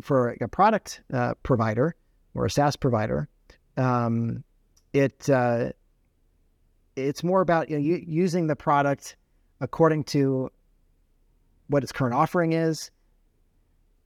for 0.00 0.30
a 0.40 0.48
product 0.48 1.02
uh, 1.12 1.34
provider 1.42 1.94
or 2.34 2.46
a 2.46 2.50
SaaS 2.50 2.76
provider, 2.76 3.28
um, 3.76 4.42
it 4.92 5.28
uh, 5.28 5.70
it's 6.94 7.22
more 7.22 7.40
about 7.40 7.68
you 7.68 7.76
know, 7.76 7.82
u- 7.82 8.04
using 8.06 8.46
the 8.46 8.56
product 8.56 9.16
according 9.60 10.04
to 10.04 10.50
what 11.68 11.82
its 11.82 11.92
current 11.92 12.14
offering 12.14 12.52
is. 12.52 12.90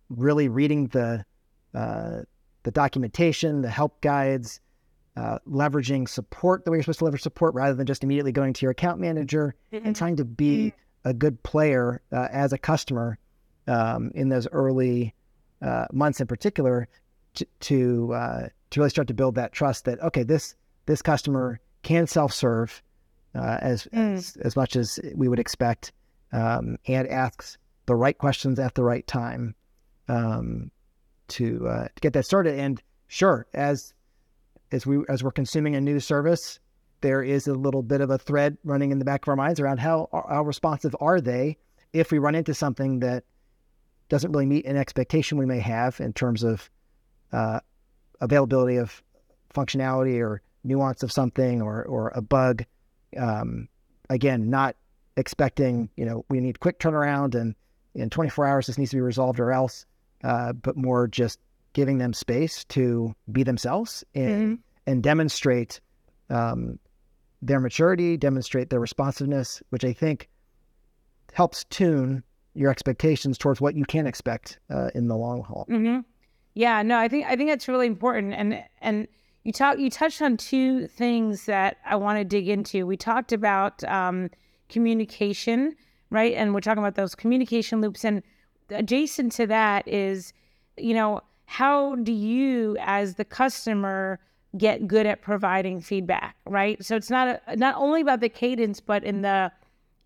Really 0.08 0.48
reading 0.48 0.88
the 0.88 1.24
uh, 1.72 2.22
the 2.64 2.70
documentation, 2.72 3.62
the 3.62 3.70
help 3.70 4.00
guides, 4.00 4.60
uh, 5.16 5.38
leveraging 5.48 6.08
support 6.08 6.64
the 6.64 6.72
way 6.72 6.78
you're 6.78 6.82
supposed 6.82 6.98
to 6.98 7.04
leverage 7.04 7.22
support, 7.22 7.54
rather 7.54 7.74
than 7.74 7.86
just 7.86 8.02
immediately 8.02 8.32
going 8.32 8.52
to 8.54 8.62
your 8.62 8.72
account 8.72 9.00
manager 9.00 9.54
and 9.84 9.94
trying 9.94 10.16
to 10.16 10.24
be 10.24 10.72
a 11.04 11.14
good 11.14 11.40
player 11.44 12.02
uh, 12.12 12.26
as 12.32 12.52
a 12.52 12.58
customer 12.58 13.18
um, 13.66 14.10
in 14.14 14.28
those 14.28 14.46
early 14.52 15.14
uh, 15.62 15.86
months 15.92 16.20
in 16.20 16.26
particular 16.26 16.88
to 17.34 17.46
to, 17.60 18.12
uh, 18.14 18.48
to 18.70 18.80
really 18.80 18.90
start 18.90 19.08
to 19.08 19.14
build 19.14 19.34
that 19.36 19.52
trust 19.52 19.84
that 19.84 20.00
okay 20.02 20.22
this 20.22 20.54
this 20.86 21.02
customer 21.02 21.60
can 21.82 22.06
self-serve 22.06 22.82
uh, 23.34 23.58
as, 23.60 23.86
Mm. 23.92 24.16
as 24.16 24.36
as 24.42 24.56
much 24.56 24.76
as 24.76 24.98
we 25.14 25.28
would 25.28 25.38
expect 25.38 25.92
um, 26.32 26.76
and 26.86 27.06
asks 27.08 27.58
the 27.86 27.94
right 27.94 28.16
questions 28.18 28.58
at 28.58 28.74
the 28.74 28.82
right 28.84 29.06
time 29.06 29.54
um, 30.08 30.70
to 31.28 31.66
uh, 31.68 31.84
to 31.94 32.00
get 32.00 32.12
that 32.12 32.24
started 32.24 32.58
and 32.58 32.82
sure 33.06 33.46
as 33.54 33.94
as 34.72 34.86
we 34.86 35.04
as 35.08 35.22
we're 35.22 35.30
consuming 35.30 35.74
a 35.76 35.80
new 35.80 36.00
service 36.00 36.58
there 37.02 37.22
is 37.22 37.46
a 37.46 37.54
little 37.54 37.82
bit 37.82 38.00
of 38.00 38.10
a 38.10 38.18
thread 38.18 38.58
running 38.64 38.90
in 38.90 38.98
the 38.98 39.04
back 39.04 39.24
of 39.24 39.28
our 39.28 39.36
minds 39.36 39.60
around 39.60 39.78
how 39.78 40.08
how 40.28 40.42
responsive 40.42 40.94
are 41.00 41.20
they 41.20 41.56
if 41.92 42.10
we 42.10 42.18
run 42.18 42.34
into 42.34 42.54
something 42.54 43.00
that 43.00 43.24
doesn't 44.10 44.32
really 44.32 44.44
meet 44.44 44.66
an 44.66 44.76
expectation 44.76 45.38
we 45.38 45.46
may 45.46 45.60
have 45.60 46.00
in 46.00 46.12
terms 46.12 46.42
of 46.42 46.68
uh, 47.32 47.60
availability 48.20 48.76
of 48.76 49.02
functionality 49.54 50.20
or 50.20 50.42
nuance 50.64 51.02
of 51.02 51.10
something 51.10 51.62
or 51.62 51.82
or 51.84 52.12
a 52.14 52.20
bug. 52.20 52.66
Um, 53.16 53.68
again, 54.10 54.50
not 54.50 54.76
expecting 55.16 55.88
you 55.96 56.04
know 56.04 56.26
we 56.28 56.40
need 56.40 56.60
quick 56.60 56.78
turnaround 56.78 57.34
and 57.34 57.54
in 57.94 58.10
24 58.10 58.46
hours 58.46 58.66
this 58.66 58.78
needs 58.78 58.90
to 58.90 58.96
be 58.96 59.00
resolved 59.00 59.40
or 59.40 59.52
else, 59.52 59.86
uh, 60.22 60.52
but 60.52 60.76
more 60.76 61.08
just 61.08 61.38
giving 61.72 61.98
them 61.98 62.12
space 62.12 62.64
to 62.64 63.14
be 63.30 63.42
themselves 63.42 64.04
and 64.14 64.58
mm-hmm. 64.58 64.90
and 64.90 65.02
demonstrate 65.02 65.80
um, 66.28 66.78
their 67.42 67.60
maturity, 67.60 68.16
demonstrate 68.16 68.70
their 68.70 68.80
responsiveness, 68.80 69.62
which 69.70 69.84
I 69.84 69.92
think 69.92 70.28
helps 71.32 71.64
tune 71.64 72.24
your 72.54 72.70
expectations 72.70 73.38
towards 73.38 73.60
what 73.60 73.74
you 73.74 73.84
can 73.84 74.06
expect 74.06 74.58
uh, 74.70 74.90
in 74.94 75.08
the 75.08 75.16
long 75.16 75.42
haul. 75.42 75.66
Mm-hmm. 75.70 76.00
Yeah, 76.54 76.82
no, 76.82 76.98
I 76.98 77.08
think 77.08 77.26
I 77.26 77.36
think 77.36 77.48
that's 77.48 77.68
really 77.68 77.86
important, 77.86 78.34
and 78.34 78.62
and 78.80 79.06
you 79.44 79.52
talk 79.52 79.78
you 79.78 79.88
touched 79.88 80.20
on 80.20 80.36
two 80.36 80.88
things 80.88 81.46
that 81.46 81.78
I 81.86 81.96
want 81.96 82.18
to 82.18 82.24
dig 82.24 82.48
into. 82.48 82.86
We 82.86 82.96
talked 82.96 83.32
about 83.32 83.84
um, 83.84 84.30
communication, 84.68 85.76
right, 86.10 86.34
and 86.34 86.52
we're 86.52 86.60
talking 86.60 86.82
about 86.82 86.96
those 86.96 87.14
communication 87.14 87.80
loops, 87.80 88.04
and 88.04 88.22
adjacent 88.70 89.32
to 89.32 89.46
that 89.46 89.86
is, 89.86 90.32
you 90.76 90.94
know, 90.94 91.20
how 91.46 91.94
do 91.96 92.12
you 92.12 92.76
as 92.80 93.14
the 93.14 93.24
customer 93.24 94.18
get 94.58 94.88
good 94.88 95.06
at 95.06 95.22
providing 95.22 95.80
feedback, 95.80 96.36
right? 96.46 96.84
So 96.84 96.96
it's 96.96 97.10
not 97.10 97.40
a, 97.46 97.56
not 97.56 97.76
only 97.76 98.00
about 98.00 98.20
the 98.20 98.28
cadence, 98.28 98.80
but 98.80 99.04
in 99.04 99.22
the 99.22 99.52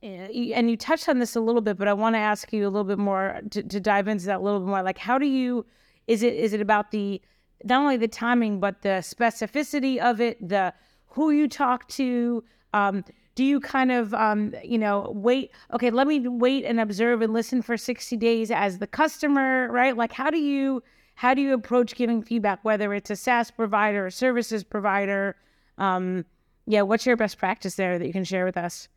and 0.05 0.71
you 0.71 0.77
touched 0.77 1.09
on 1.09 1.19
this 1.19 1.35
a 1.35 1.41
little 1.41 1.63
bit, 1.63 1.79
but 1.79 1.89
I 1.89 1.95
want 1.95 2.15
to 2.15 2.19
ask 2.19 2.53
you 2.53 2.65
a 2.65 2.69
little 2.69 2.85
bit 2.85 2.99
more 2.99 3.41
to, 3.51 3.63
to 3.63 3.81
dive 3.81 4.07
into 4.07 4.27
that 4.27 4.41
a 4.41 4.43
little 4.43 4.61
bit 4.61 4.69
more. 4.69 4.83
Like, 4.83 4.99
how 4.99 5.19
do 5.19 5.27
you 5.27 5.65
is 6.07 6.23
it 6.23 6.35
is 6.35 6.53
it 6.53 6.61
about 6.61 6.91
the 6.91 7.21
not 7.65 7.81
only 7.81 7.97
the 7.97 8.09
timing 8.09 8.61
but 8.61 8.83
the 8.83 9.01
specificity 9.01 9.99
of 9.99 10.21
it, 10.21 10.47
the 10.47 10.75
who 11.07 11.31
you 11.31 11.49
talk 11.49 11.89
to? 11.89 12.45
Um, 12.75 13.05
do 13.35 13.45
you 13.45 13.61
kind 13.61 13.91
of 13.91 14.13
um, 14.15 14.55
you 14.63 14.79
know 14.79 15.11
wait? 15.15 15.51
Okay, 15.73 15.91
let 15.91 16.07
me 16.07 16.29
wait 16.29 16.65
and 16.65 16.81
observe 16.81 17.23
and 17.23 17.33
listen 17.33 17.63
for 17.63 17.77
sixty 17.77 18.17
days 18.17 18.51
as 18.51 18.79
the 18.79 18.87
customer, 18.87 19.69
right? 19.71 19.97
Like, 19.97 20.13
how 20.13 20.31
do 20.31 20.39
you 20.39 20.83
how 21.15 21.33
do 21.33 21.41
you 21.41 21.55
approach 21.55 21.95
giving 21.95 22.23
feedback, 22.23 22.63
whether 22.63 22.93
it's 22.93 23.11
a 23.11 23.17
SaaS 23.17 23.51
provider, 23.51 24.07
a 24.07 24.13
services 24.13 24.65
provider? 24.65 25.37
Um, 25.79 26.27
yeah, 26.67 26.83
what's 26.83 27.07
your 27.07 27.17
best 27.17 27.39
practice 27.39 27.77
there 27.77 27.99
that 27.99 28.07
you 28.07 28.13
can 28.13 28.25
share 28.25 28.45
with 28.45 28.57
us? 28.57 28.89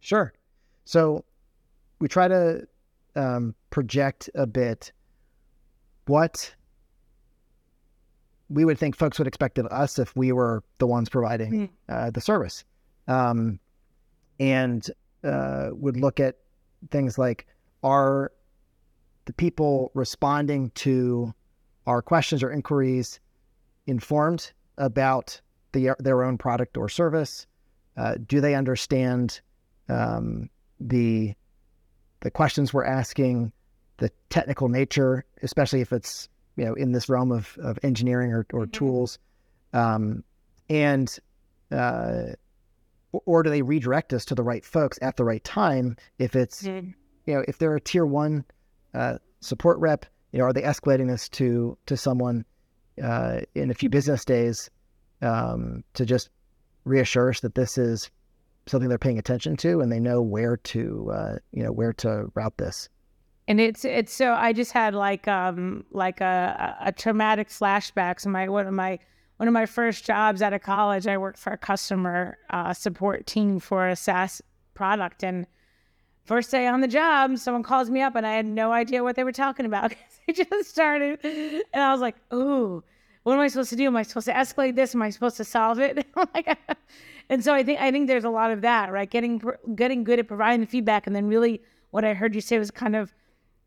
Sure. 0.00 0.32
So 0.84 1.24
we 1.98 2.08
try 2.08 2.28
to 2.28 2.66
um, 3.14 3.54
project 3.70 4.30
a 4.34 4.46
bit 4.46 4.92
what 6.06 6.54
we 8.48 8.64
would 8.64 8.78
think 8.78 8.96
folks 8.96 9.18
would 9.18 9.28
expect 9.28 9.58
of 9.58 9.66
us 9.66 9.98
if 9.98 10.14
we 10.14 10.32
were 10.32 10.62
the 10.78 10.86
ones 10.86 11.08
providing 11.08 11.52
mm. 11.52 11.68
uh, 11.88 12.10
the 12.10 12.20
service. 12.20 12.64
Um, 13.08 13.58
and 14.38 14.86
uh, 15.24 15.70
would 15.72 15.96
look 15.96 16.20
at 16.20 16.36
things 16.90 17.16
like 17.16 17.46
are 17.82 18.32
the 19.24 19.32
people 19.32 19.90
responding 19.94 20.70
to 20.70 21.32
our 21.86 22.02
questions 22.02 22.42
or 22.42 22.50
inquiries 22.50 23.20
informed 23.86 24.52
about 24.78 25.40
the, 25.72 25.94
their 25.98 26.22
own 26.22 26.36
product 26.36 26.76
or 26.76 26.88
service? 26.88 27.46
Uh, 27.96 28.16
do 28.26 28.40
they 28.40 28.54
understand 28.54 29.40
um, 29.88 30.48
the 30.88 31.34
the 32.20 32.30
questions 32.30 32.72
we're 32.72 32.84
asking? 32.84 33.52
the 34.02 34.10
technical 34.30 34.68
nature, 34.68 35.24
especially 35.42 35.80
if 35.80 35.92
it's 35.92 36.28
you 36.56 36.64
know 36.64 36.74
in 36.74 36.90
this 36.90 37.08
realm 37.08 37.30
of, 37.30 37.56
of 37.62 37.78
engineering 37.82 38.32
or, 38.32 38.44
or 38.52 38.62
mm-hmm. 38.62 38.72
tools, 38.72 39.18
um, 39.72 40.24
and 40.68 41.18
uh, 41.70 42.24
or 43.12 43.42
do 43.44 43.50
they 43.50 43.62
redirect 43.62 44.12
us 44.12 44.24
to 44.26 44.34
the 44.34 44.42
right 44.42 44.64
folks 44.64 44.98
at 45.02 45.16
the 45.16 45.24
right 45.24 45.42
time? 45.44 45.96
If 46.18 46.34
it's 46.34 46.64
mm-hmm. 46.64 46.90
you 47.26 47.34
know 47.34 47.44
if 47.46 47.58
they're 47.58 47.76
a 47.76 47.80
tier 47.80 48.04
one 48.04 48.44
uh, 48.92 49.18
support 49.40 49.78
rep, 49.78 50.04
you 50.32 50.40
know, 50.40 50.46
are 50.46 50.52
they 50.52 50.62
escalating 50.62 51.08
this 51.08 51.28
to 51.30 51.78
to 51.86 51.96
someone 51.96 52.44
uh, 53.02 53.40
in 53.54 53.70
a 53.70 53.74
few 53.74 53.88
business 53.88 54.24
days 54.24 54.68
um, 55.22 55.84
to 55.94 56.04
just 56.04 56.28
reassure 56.84 57.30
us 57.30 57.40
that 57.40 57.54
this 57.54 57.78
is 57.78 58.10
something 58.66 58.88
they're 58.88 58.98
paying 58.98 59.18
attention 59.18 59.56
to 59.56 59.80
and 59.80 59.90
they 59.90 60.00
know 60.00 60.22
where 60.22 60.56
to 60.56 61.10
uh, 61.12 61.36
you 61.52 61.62
know 61.62 61.72
where 61.72 61.92
to 61.92 62.30
route 62.34 62.56
this 62.58 62.88
and 63.48 63.60
it's 63.60 63.84
it's 63.84 64.12
so 64.12 64.32
I 64.32 64.52
just 64.52 64.72
had 64.72 64.94
like 64.94 65.26
um 65.28 65.84
like 65.90 66.20
a 66.20 66.76
a 66.80 66.92
traumatic 66.92 67.48
flashback. 67.48 68.20
So 68.20 68.30
my 68.30 68.48
one 68.48 68.66
of 68.66 68.74
my 68.74 68.98
one 69.36 69.48
of 69.48 69.52
my 69.52 69.66
first 69.66 70.04
jobs 70.04 70.40
out 70.42 70.52
of 70.52 70.62
college, 70.62 71.06
I 71.06 71.18
worked 71.18 71.38
for 71.38 71.52
a 71.52 71.58
customer 71.58 72.38
uh, 72.50 72.72
support 72.72 73.26
team 73.26 73.58
for 73.58 73.88
a 73.88 73.96
SaaS 73.96 74.40
product, 74.74 75.24
and 75.24 75.46
first 76.24 76.50
day 76.50 76.66
on 76.66 76.80
the 76.80 76.88
job, 76.88 77.36
someone 77.38 77.64
calls 77.64 77.90
me 77.90 78.00
up, 78.00 78.14
and 78.14 78.26
I 78.26 78.34
had 78.34 78.46
no 78.46 78.70
idea 78.72 79.02
what 79.02 79.16
they 79.16 79.24
were 79.24 79.32
talking 79.32 79.66
about. 79.66 79.94
They 80.28 80.34
just 80.34 80.70
started, 80.70 81.18
and 81.24 81.82
I 81.82 81.90
was 81.90 82.00
like, 82.00 82.14
"Ooh, 82.32 82.84
what 83.24 83.34
am 83.34 83.40
I 83.40 83.48
supposed 83.48 83.70
to 83.70 83.76
do? 83.76 83.88
Am 83.88 83.96
I 83.96 84.04
supposed 84.04 84.26
to 84.26 84.32
escalate 84.32 84.76
this? 84.76 84.94
Am 84.94 85.02
I 85.02 85.10
supposed 85.10 85.36
to 85.38 85.44
solve 85.44 85.80
it?" 85.80 86.06
and 87.28 87.42
so 87.44 87.54
I 87.54 87.62
think 87.62 87.80
I 87.80 87.90
think 87.90 88.06
there's 88.08 88.24
a 88.24 88.30
lot 88.30 88.50
of 88.50 88.60
that, 88.62 88.92
right? 88.92 89.08
Getting 89.08 89.42
getting 89.74 90.04
good 90.04 90.18
at 90.18 90.28
providing 90.28 90.60
the 90.60 90.66
feedback, 90.66 91.06
and 91.06 91.14
then 91.14 91.26
really 91.26 91.62
what 91.90 92.04
I 92.04 92.14
heard 92.14 92.34
you 92.34 92.40
say 92.40 92.58
was 92.58 92.70
kind 92.70 92.96
of 92.96 93.14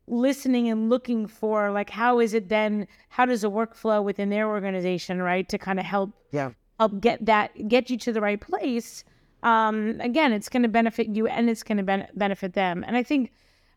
listening 0.08 0.70
and 0.70 0.90
looking 0.90 1.26
for 1.26 1.72
like 1.72 1.90
how 1.90 2.20
is 2.20 2.36
it 2.36 2.48
then 2.48 2.88
how 3.10 3.26
does 3.26 3.44
a 3.44 3.48
workflow 3.48 4.04
within 4.04 4.30
their 4.30 4.48
organization 4.48 5.20
right 5.20 5.50
to 5.50 5.58
kind 5.58 5.80
of 5.80 5.86
help 5.86 6.12
yeah. 6.32 6.52
help 6.80 7.00
get 7.02 7.26
that 7.26 7.68
get 7.68 7.90
you 7.90 7.98
to 7.98 8.14
the 8.14 8.22
right 8.22 8.42
place? 8.42 9.04
Um 9.44 10.00
again 10.02 10.32
it's 10.32 10.50
going 10.50 10.64
to 10.64 10.70
benefit 10.70 11.08
you 11.08 11.28
and 11.28 11.50
it's 11.50 11.64
going 11.64 11.78
to 11.78 11.84
ben- 11.84 12.08
benefit 12.16 12.54
them. 12.54 12.84
And 12.86 12.96
i 12.96 13.04
think 13.04 13.32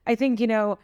i 0.07 0.15
think 0.15 0.41
you 0.41 0.47
know 0.47 0.79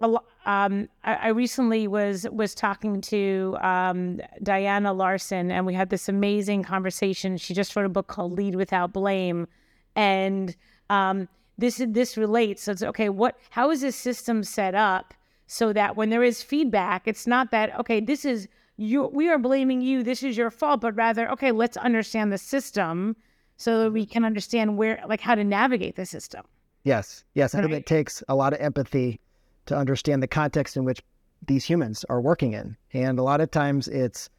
a 0.00 0.18
um, 0.46 0.88
I, 1.02 1.14
I, 1.14 1.28
recently 1.28 1.88
was 1.88 2.24
was 2.30 2.54
talking 2.54 3.00
to 3.02 3.58
um, 3.60 4.20
Diana 4.44 4.92
Larsen, 4.92 5.50
and 5.50 5.66
we 5.66 5.74
had 5.74 5.90
this 5.90 6.08
amazing 6.08 6.62
conversation. 6.62 7.36
She 7.36 7.52
just 7.52 7.74
wrote 7.74 7.84
a 7.84 7.90
book 7.90 8.06
called 8.06 8.32
"Lead 8.32 8.54
Without 8.54 8.92
Blame," 8.92 9.48
and 9.96 10.54
um, 10.88 11.28
this 11.58 11.82
this 11.88 12.16
relates. 12.16 12.62
So 12.62 12.72
it's 12.72 12.82
okay. 12.84 13.08
What? 13.08 13.36
How 13.50 13.72
is 13.72 13.80
this 13.80 13.96
system 13.96 14.44
set 14.44 14.76
up 14.76 15.14
so 15.48 15.72
that 15.72 15.96
when 15.96 16.10
there 16.10 16.22
is 16.22 16.44
feedback, 16.44 17.08
it's 17.08 17.26
not 17.26 17.50
that 17.50 17.76
okay. 17.80 17.98
This 17.98 18.24
is 18.24 18.46
you. 18.76 19.06
We 19.06 19.28
are 19.28 19.38
blaming 19.38 19.80
you. 19.80 20.04
This 20.04 20.22
is 20.22 20.36
your 20.36 20.52
fault. 20.52 20.80
But 20.80 20.94
rather, 20.94 21.28
okay, 21.32 21.50
let's 21.50 21.76
understand 21.76 22.32
the 22.32 22.38
system 22.38 23.16
so 23.56 23.82
that 23.82 23.90
we 23.90 24.06
can 24.06 24.24
understand 24.24 24.76
where, 24.78 25.02
like, 25.08 25.20
how 25.20 25.34
to 25.34 25.42
navigate 25.42 25.96
the 25.96 26.06
system. 26.06 26.44
Yes. 26.84 27.24
Yes. 27.34 27.52
I 27.54 27.62
think 27.62 27.72
it 27.72 27.86
takes 27.86 28.22
a 28.28 28.36
lot 28.36 28.52
of 28.52 28.60
empathy 28.60 29.18
to 29.66 29.76
understand 29.76 30.22
the 30.22 30.28
context 30.28 30.76
in 30.76 30.84
which 30.84 31.02
these 31.46 31.64
humans 31.64 32.04
are 32.08 32.20
working 32.20 32.52
in, 32.52 32.76
and 32.92 33.18
a 33.18 33.22
lot 33.22 33.40
of 33.40 33.50
times 33.50 33.88
it's 33.88 34.30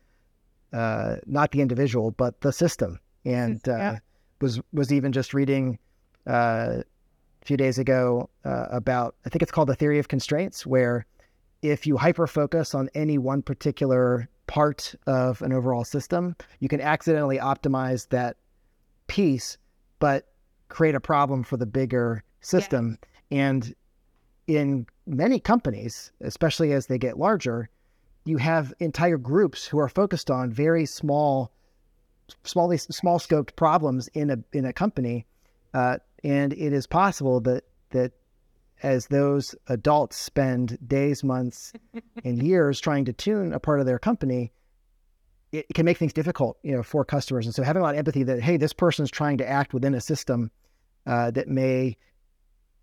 uh, 0.74 1.18
not 1.26 1.52
the 1.52 1.62
individual, 1.62 2.12
but 2.12 2.42
the 2.42 2.52
system. 2.52 3.00
And 3.26 3.62
uh, 3.68 3.78
yeah. 3.78 4.00
was 4.42 4.60
was 4.74 4.92
even 4.92 5.12
just 5.12 5.34
reading. 5.34 5.80
Uh, 6.26 6.84
a 7.42 7.46
few 7.46 7.56
days 7.56 7.78
ago 7.78 8.30
uh, 8.44 8.66
about, 8.72 9.16
I 9.26 9.30
think 9.30 9.42
it's 9.42 9.54
called 9.54 9.70
the 9.70 9.76
theory 9.76 10.00
of 10.00 10.10
constraints, 10.10 10.66
where 10.66 11.06
if 11.62 11.88
you 11.88 11.98
hyper 11.98 12.28
focus 12.28 12.76
on 12.76 12.90
any 12.94 13.18
one 13.18 13.42
particular 13.42 14.28
part 14.48 14.96
of 15.08 15.42
an 15.42 15.54
overall 15.54 15.84
system, 15.84 16.36
you 16.60 16.70
can 16.70 16.82
accidentally 16.82 17.38
optimize 17.38 18.10
that 18.10 18.38
piece, 19.08 19.58
but 20.00 20.28
create 20.70 20.96
a 20.96 21.00
problem 21.00 21.44
for 21.44 21.58
the 21.58 21.66
bigger 21.66 22.24
system. 22.42 22.98
Yeah. 23.30 23.38
And 23.40 23.76
in 24.48 24.88
many 25.08 25.40
companies, 25.40 26.12
especially 26.22 26.74
as 26.74 26.88
they 26.88 26.98
get 26.98 27.18
larger, 27.18 27.70
you 28.26 28.38
have 28.38 28.74
entire 28.80 29.18
groups 29.18 29.66
who 29.66 29.80
are 29.80 29.90
focused 29.90 30.30
on 30.30 30.52
very 30.52 30.86
small, 30.86 31.52
small, 32.44 32.78
small 32.78 33.20
scoped 33.20 33.56
problems 33.56 34.10
in 34.10 34.30
a 34.30 34.38
in 34.52 34.66
a 34.66 34.74
company 34.74 35.26
uh, 35.74 35.98
and 36.24 36.54
it 36.54 36.74
is 36.74 36.88
possible 36.88 37.40
that 37.42 37.64
that 37.92 38.12
as 38.84 39.08
those 39.08 39.56
adults 39.68 40.18
spend 40.18 40.78
days, 40.88 41.24
months, 41.24 41.74
and 42.24 42.42
years 42.42 42.80
trying 42.80 43.06
to 43.06 43.14
tune 43.14 43.54
a 43.54 43.60
part 43.60 43.80
of 43.80 43.86
their 43.86 44.00
company, 44.00 44.52
it 45.52 45.66
can 45.74 45.86
make 45.86 45.98
things 45.98 46.14
difficult, 46.14 46.58
you 46.64 46.76
know, 46.76 46.84
for 46.84 47.04
customers. 47.04 47.46
And 47.46 47.56
so 47.56 47.64
having 47.64 47.82
a 47.82 47.84
lot 47.84 47.96
of 47.96 48.00
empathy 48.00 48.24
that 48.24 48.42
hey, 48.42 48.58
this 48.58 48.74
person 48.74 49.04
is 49.04 49.12
trying 49.12 49.38
to 49.38 49.48
act 49.48 49.74
within 49.74 49.94
a 49.94 50.02
system 50.02 50.52
uh, 51.06 51.32
that 51.32 51.48
may, 51.48 51.98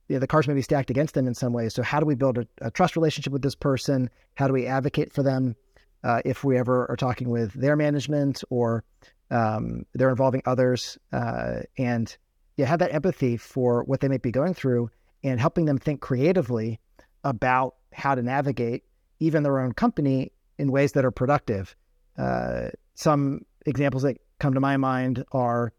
you 0.09 0.17
know, 0.17 0.21
the 0.21 0.27
cards 0.27 0.47
may 0.47 0.55
be 0.55 0.63
stacked 0.63 0.91
against 0.91 1.15
them 1.15 1.27
in 1.27 1.35
some 1.35 1.53
ways. 1.53 1.75
So 1.75 1.83
how 1.83 2.01
do 2.01 2.07
we 2.07 2.15
build 2.15 2.39
a, 2.39 2.47
a 2.61 2.71
trust 2.71 2.97
relationship 2.97 3.33
with 3.33 3.43
this 3.43 3.55
person? 3.55 4.11
How 4.35 4.47
do 4.47 4.53
we 4.53 4.67
advocate 4.67 5.13
for 5.13 5.23
them 5.23 5.57
uh, 6.03 6.21
if 6.25 6.45
we 6.45 6.59
ever 6.59 6.91
are 6.91 6.97
talking 6.97 7.31
with 7.31 7.53
their 7.55 7.77
management 7.77 8.45
or 8.51 8.85
um, 9.31 9.87
they're 9.95 10.11
involving 10.11 10.43
others? 10.45 10.99
Uh, 11.13 11.61
and 11.79 12.17
you 12.57 12.65
have 12.65 12.81
that 12.81 12.93
empathy 12.93 13.37
for 13.37 13.83
what 13.85 14.01
they 14.01 14.09
might 14.09 14.23
be 14.23 14.31
going 14.31 14.55
through 14.55 14.91
and 15.23 15.41
helping 15.41 15.65
them 15.65 15.79
think 15.79 16.01
creatively 16.01 16.79
about 17.25 17.77
how 17.93 18.15
to 18.15 18.23
navigate 18.23 18.85
even 19.21 19.43
their 19.43 19.59
own 19.59 19.73
company 19.73 20.33
in 20.59 20.71
ways 20.71 20.93
that 20.93 21.05
are 21.05 21.11
productive. 21.11 21.75
Uh, 22.19 22.69
some 22.95 23.45
examples 23.67 24.03
that 24.03 24.19
come 24.39 24.55
to 24.55 24.61
my 24.61 24.77
mind 24.77 25.25
are 25.33 25.73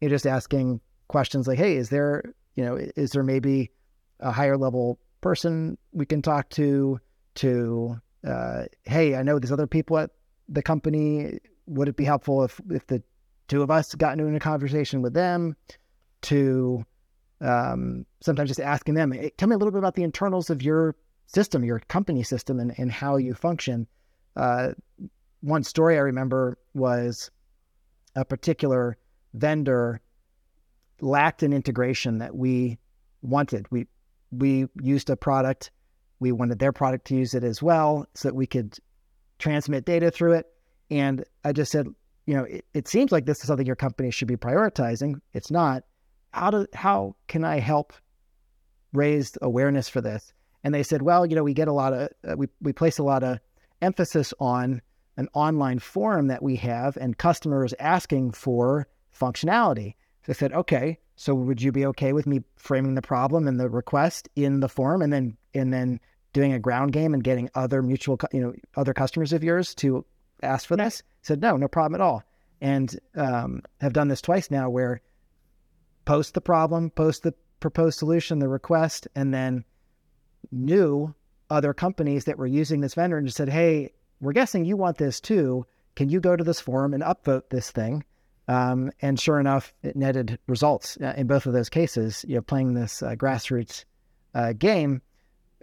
you 0.00 0.08
just 0.08 0.26
asking 0.26 0.80
questions 1.08 1.48
like, 1.48 1.58
"Hey, 1.58 1.76
is 1.76 1.88
there 1.88 2.22
you 2.54 2.64
know 2.64 2.76
is 2.96 3.10
there 3.10 3.22
maybe 3.22 3.70
a 4.20 4.30
higher 4.30 4.56
level 4.56 4.98
person 5.20 5.78
we 5.92 6.06
can 6.06 6.22
talk 6.22 6.48
to?" 6.50 7.00
To 7.36 8.00
uh, 8.26 8.64
hey, 8.84 9.14
I 9.14 9.22
know 9.22 9.38
there's 9.38 9.52
other 9.52 9.66
people 9.66 9.98
at 9.98 10.10
the 10.48 10.62
company. 10.62 11.38
Would 11.66 11.88
it 11.88 11.96
be 11.96 12.04
helpful 12.04 12.44
if 12.44 12.60
if 12.70 12.86
the 12.86 13.02
two 13.48 13.62
of 13.62 13.70
us 13.70 13.94
got 13.94 14.18
into 14.18 14.34
a 14.34 14.40
conversation 14.40 15.00
with 15.00 15.14
them? 15.14 15.56
To 16.22 16.84
um, 17.40 18.04
sometimes 18.20 18.50
just 18.50 18.60
asking 18.60 18.94
them, 18.94 19.12
hey, 19.12 19.30
tell 19.36 19.48
me 19.48 19.54
a 19.54 19.58
little 19.58 19.72
bit 19.72 19.78
about 19.78 19.94
the 19.94 20.02
internals 20.02 20.50
of 20.50 20.62
your 20.62 20.96
system, 21.26 21.64
your 21.64 21.80
company 21.80 22.22
system, 22.22 22.60
and, 22.60 22.74
and 22.78 22.90
how 22.92 23.16
you 23.16 23.34
function. 23.34 23.86
Uh, 24.36 24.72
one 25.40 25.64
story 25.64 25.96
I 25.96 26.00
remember 26.00 26.58
was 26.74 27.30
a 28.16 28.24
particular 28.24 28.98
vendor 29.34 30.00
lacked 31.02 31.42
an 31.42 31.52
integration 31.52 32.18
that 32.18 32.36
we 32.36 32.78
wanted. 33.22 33.66
We 33.70 33.86
we 34.30 34.66
used 34.80 35.10
a 35.10 35.16
product, 35.16 35.70
we 36.20 36.32
wanted 36.32 36.58
their 36.58 36.72
product 36.72 37.06
to 37.08 37.16
use 37.16 37.34
it 37.34 37.44
as 37.44 37.62
well, 37.62 38.06
so 38.14 38.28
that 38.28 38.34
we 38.34 38.46
could 38.46 38.78
transmit 39.38 39.84
data 39.84 40.10
through 40.10 40.34
it. 40.34 40.46
And 40.90 41.24
I 41.44 41.52
just 41.52 41.72
said, 41.72 41.86
you 42.26 42.34
know, 42.34 42.44
it, 42.44 42.64
it 42.74 42.88
seems 42.88 43.10
like 43.10 43.26
this 43.26 43.40
is 43.40 43.46
something 43.46 43.66
your 43.66 43.76
company 43.76 44.10
should 44.10 44.28
be 44.28 44.36
prioritizing. 44.36 45.20
It's 45.32 45.50
not. 45.50 45.84
How 46.32 46.50
do 46.50 46.66
how 46.74 47.16
can 47.26 47.44
I 47.44 47.58
help 47.58 47.92
raise 48.92 49.36
awareness 49.42 49.88
for 49.88 50.00
this? 50.00 50.32
And 50.62 50.74
they 50.74 50.82
said, 50.82 51.02
well, 51.02 51.24
you 51.26 51.34
know, 51.34 51.42
we 51.42 51.54
get 51.54 51.68
a 51.68 51.72
lot 51.72 51.92
of 51.92 52.08
uh, 52.28 52.36
we 52.36 52.48
we 52.60 52.72
place 52.72 52.98
a 52.98 53.02
lot 53.02 53.22
of 53.22 53.40
emphasis 53.82 54.32
on 54.38 54.80
an 55.16 55.28
online 55.34 55.78
forum 55.78 56.28
that 56.28 56.42
we 56.42 56.56
have 56.56 56.96
and 56.96 57.18
customers 57.18 57.74
asking 57.78 58.32
for 58.32 58.86
functionality. 59.18 59.94
So 60.26 60.30
I 60.30 60.34
said, 60.34 60.52
okay, 60.52 60.98
so 61.16 61.34
would 61.34 61.62
you 61.62 61.72
be 61.72 61.86
okay 61.86 62.12
with 62.12 62.26
me 62.26 62.40
framing 62.56 62.94
the 62.94 63.02
problem 63.02 63.48
and 63.48 63.58
the 63.58 63.68
request 63.68 64.28
in 64.36 64.60
the 64.60 64.68
forum 64.68 65.02
and 65.02 65.12
then 65.12 65.36
and 65.54 65.72
then 65.72 66.00
doing 66.32 66.52
a 66.52 66.58
ground 66.58 66.92
game 66.92 67.14
and 67.14 67.24
getting 67.24 67.50
other 67.54 67.82
mutual, 67.82 68.18
you 68.32 68.40
know, 68.40 68.54
other 68.76 68.94
customers 68.94 69.32
of 69.32 69.42
yours 69.42 69.74
to 69.76 70.04
ask 70.42 70.66
for 70.66 70.76
this? 70.76 71.02
I 71.02 71.12
said, 71.22 71.40
no, 71.40 71.56
no 71.56 71.68
problem 71.68 72.00
at 72.00 72.04
all. 72.04 72.22
And 72.60 72.98
um, 73.16 73.62
have 73.80 73.92
done 73.92 74.08
this 74.08 74.20
twice 74.20 74.50
now 74.50 74.68
where 74.68 75.00
post 76.04 76.34
the 76.34 76.40
problem, 76.40 76.90
post 76.90 77.22
the 77.22 77.34
proposed 77.60 77.98
solution, 77.98 78.38
the 78.38 78.48
request, 78.48 79.08
and 79.14 79.32
then 79.32 79.64
knew 80.50 81.14
other 81.48 81.74
companies 81.74 82.24
that 82.24 82.38
were 82.38 82.46
using 82.46 82.80
this 82.80 82.94
vendor 82.94 83.18
and 83.18 83.26
just 83.26 83.36
said, 83.36 83.48
hey, 83.48 83.92
we're 84.20 84.32
guessing 84.32 84.64
you 84.64 84.76
want 84.76 84.98
this 84.98 85.20
too. 85.20 85.66
Can 85.96 86.08
you 86.08 86.20
go 86.20 86.36
to 86.36 86.44
this 86.44 86.60
forum 86.60 86.94
and 86.94 87.02
upvote 87.02 87.48
this 87.50 87.70
thing? 87.70 88.04
Um, 88.50 88.90
and 89.00 89.18
sure 89.18 89.38
enough, 89.38 89.72
it 89.84 89.94
netted 89.94 90.36
results 90.48 90.98
uh, 91.00 91.14
in 91.16 91.28
both 91.28 91.46
of 91.46 91.52
those 91.52 91.68
cases. 91.68 92.24
You 92.26 92.34
know, 92.34 92.42
playing 92.42 92.74
this 92.74 93.00
uh, 93.00 93.14
grassroots 93.14 93.84
uh, 94.34 94.54
game, 94.54 95.02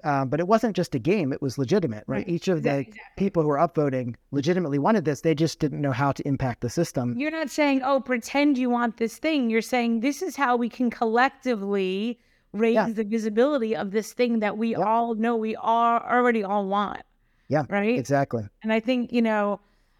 uh, 0.06 0.24
but 0.24 0.40
it 0.40 0.48
wasn't 0.48 0.74
just 0.74 0.96
a 0.96 1.00
game; 1.00 1.34
it 1.34 1.42
was 1.42 1.58
legitimate, 1.58 2.06
right? 2.08 2.20
right. 2.20 2.30
Each 2.30 2.48
of 2.48 2.64
the 2.64 2.80
exactly. 2.80 3.02
people 3.18 3.44
who 3.44 3.50
were 3.50 3.58
upvoting 3.58 4.16
legitimately 4.32 4.80
wanted 4.80 5.04
this. 5.04 5.20
They 5.20 5.36
just 5.36 5.60
didn't 5.60 5.82
know 5.82 5.92
how 5.92 6.14
to 6.14 6.26
impact 6.26 6.62
the 6.62 6.70
system. 6.70 7.14
You're 7.18 7.30
not 7.30 7.50
saying, 7.50 7.82
"Oh, 7.84 8.00
pretend 8.00 8.58
you 8.58 8.70
want 8.70 8.96
this 8.96 9.18
thing." 9.18 9.50
You're 9.50 9.62
saying 9.62 10.00
this 10.00 10.22
is 10.22 10.38
how 10.38 10.56
we 10.56 10.70
can 10.70 10.90
collectively 10.90 12.22
raise 12.54 12.76
yeah. 12.76 12.88
the 12.90 13.04
visibility 13.04 13.76
of 13.76 13.92
this 13.92 14.14
thing 14.14 14.40
that 14.40 14.58
we 14.58 14.76
all 14.76 15.14
know 15.14 15.36
we 15.36 15.58
are 15.58 16.10
already 16.10 16.42
all 16.42 16.66
want. 16.68 17.02
Yeah. 17.50 17.66
Right. 17.70 18.00
Exactly. 18.00 18.48
And 18.64 18.72
I 18.72 18.80
think 18.80 19.12
you 19.12 19.22
know 19.22 19.60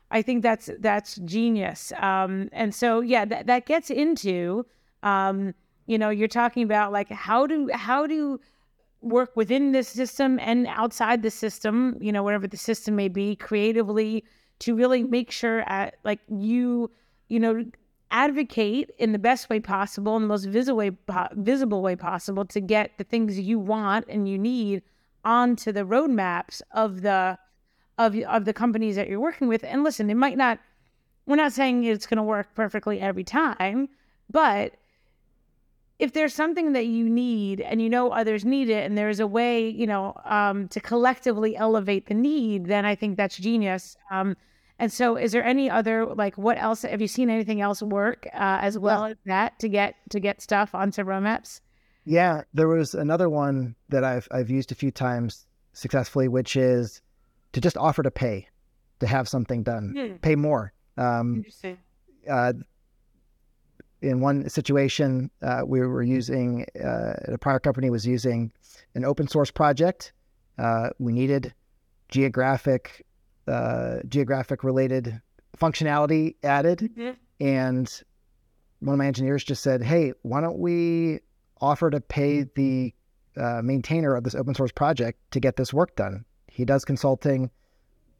I 0.10 0.22
think 0.22 0.44
that's 0.44 0.70
that's 0.80 1.16
genius. 1.18 1.92
Um, 1.98 2.50
and 2.52 2.74
so 2.74 3.02
yeah, 3.02 3.26
that 3.26 3.48
that 3.48 3.66
gets 3.66 3.90
into 3.90 4.66
um, 5.04 5.54
you 5.86 5.98
know 5.98 6.10
you're 6.10 6.28
talking 6.28 6.64
about 6.64 6.92
like 6.92 7.10
how 7.10 7.46
do 7.48 7.70
how 7.74 8.08
do 8.08 8.40
work 9.02 9.36
within 9.36 9.72
this 9.74 9.88
system 9.88 10.40
and 10.40 10.68
outside 10.68 11.24
the 11.24 11.32
system, 11.32 11.98
you 12.00 12.12
know 12.12 12.24
whatever 12.24 12.48
the 12.48 12.58
system 12.58 12.96
may 12.96 13.10
be, 13.10 13.36
creatively 13.36 14.24
to 14.60 14.76
really 14.76 15.04
make 15.04 15.32
sure 15.32 15.62
at 15.70 15.96
like 16.04 16.20
you 16.30 16.90
you 17.28 17.40
know 17.40 17.66
advocate 18.10 18.90
in 18.98 19.12
the 19.12 19.20
best 19.20 19.50
way 19.50 19.60
possible 19.60 20.16
in 20.16 20.22
the 20.22 20.28
most 20.30 20.46
visible 20.46 20.78
way 20.78 20.92
visible 21.34 21.82
way 21.82 21.96
possible 21.96 22.46
to 22.46 22.62
get 22.62 22.92
the 22.98 23.04
things 23.04 23.38
you 23.38 23.60
want 23.60 24.06
and 24.08 24.30
you 24.30 24.38
need 24.38 24.82
onto 25.26 25.74
the 25.74 25.84
roadmaps 25.84 26.62
of 26.72 27.02
the 27.02 27.38
of 27.98 28.16
of 28.16 28.46
the 28.46 28.54
companies 28.54 28.96
that 28.96 29.10
you're 29.10 29.20
working 29.20 29.48
with. 29.48 29.64
And 29.64 29.84
listen, 29.84 30.10
it 30.10 30.16
might 30.16 30.38
not. 30.38 30.60
We're 31.26 31.36
not 31.36 31.54
saying 31.54 31.84
it's 31.84 32.08
going 32.08 32.18
to 32.18 32.24
work 32.24 32.56
perfectly 32.56 33.02
every 33.02 33.26
time, 33.26 33.90
but 34.32 34.74
if 36.00 36.14
there's 36.14 36.34
something 36.34 36.74
that 36.74 36.86
you 36.86 37.10
need 37.10 37.60
and 37.60 37.82
you 37.82 37.90
know 37.90 38.12
others 38.12 38.46
need 38.46 38.70
it, 38.70 38.86
and 38.86 38.98
there's 38.98 39.20
a 39.20 39.28
way, 39.28 39.68
you 39.68 39.88
know, 39.88 40.14
um, 40.26 40.68
to 40.70 40.80
collectively 40.80 41.58
elevate 41.58 42.06
the 42.06 42.14
need, 42.14 42.68
then 42.68 42.86
I 42.86 42.96
think 42.96 43.18
that's 43.18 43.36
genius. 43.36 43.98
Um, 44.12 44.38
and 44.80 44.94
so, 44.94 45.16
is 45.16 45.32
there 45.32 45.44
any 45.44 45.70
other 45.70 46.06
like 46.06 46.38
what 46.38 46.58
else 46.60 46.84
have 46.84 47.02
you 47.02 47.08
seen 47.08 47.30
anything 47.30 47.62
else 47.62 47.82
work 47.82 48.28
uh, 48.34 48.60
as 48.62 48.78
well 48.78 49.06
yeah. 49.06 49.12
as 49.12 49.18
that 49.26 49.60
to 49.60 49.70
get 49.70 49.96
to 50.12 50.20
get 50.20 50.42
stuff 50.42 50.76
onto 50.76 51.04
roadmaps? 51.04 51.62
Yeah, 52.06 52.44
there 52.54 52.68
was 52.68 52.94
another 52.94 53.28
one 53.28 53.76
that 53.90 54.04
I've 54.04 54.28
I've 54.32 54.52
used 54.52 54.72
a 54.72 54.76
few 54.76 54.92
times 54.92 55.48
successfully, 55.74 56.28
which 56.28 56.56
is 56.56 57.02
to 57.58 57.62
just 57.62 57.76
offer 57.76 58.04
to 58.04 58.12
pay 58.12 58.48
to 59.00 59.08
have 59.08 59.28
something 59.28 59.64
done, 59.64 59.92
mm. 59.98 60.22
pay 60.22 60.36
more. 60.36 60.72
Um, 60.96 61.38
Interesting. 61.38 61.80
Uh, 62.30 62.54
in 64.00 64.22
one 64.22 64.48
situation, 64.48 65.32
uh, 65.42 65.64
we 65.66 65.80
were 65.80 66.04
using 66.04 66.68
uh, 66.80 67.14
a 67.30 67.38
prior 67.40 67.58
company 67.58 67.90
was 67.90 68.06
using 68.06 68.52
an 68.94 69.04
open 69.04 69.28
source 69.28 69.50
project. 69.50 70.14
Uh, 70.60 70.90
we 71.00 71.12
needed 71.12 71.52
geographic 72.10 73.08
uh, 73.48 74.02
geographic 74.08 74.64
related 74.64 75.20
functionality 75.58 76.36
added, 76.44 76.92
mm-hmm. 76.96 77.12
and 77.44 78.04
one 78.82 78.94
of 78.94 79.00
my 79.00 79.08
engineers 79.08 79.44
just 79.44 79.64
said, 79.64 79.82
"Hey, 79.82 80.14
why 80.22 80.42
don't 80.42 80.60
we 80.60 81.22
offer 81.60 81.90
to 81.90 82.02
pay 82.02 82.46
the 82.54 82.94
uh, 83.36 83.62
maintainer 83.64 84.14
of 84.14 84.24
this 84.26 84.36
open 84.36 84.54
source 84.54 84.72
project 84.72 85.20
to 85.32 85.40
get 85.40 85.56
this 85.56 85.74
work 85.74 85.96
done?" 85.96 86.24
He 86.58 86.66
does 86.66 86.84
consulting. 86.84 87.52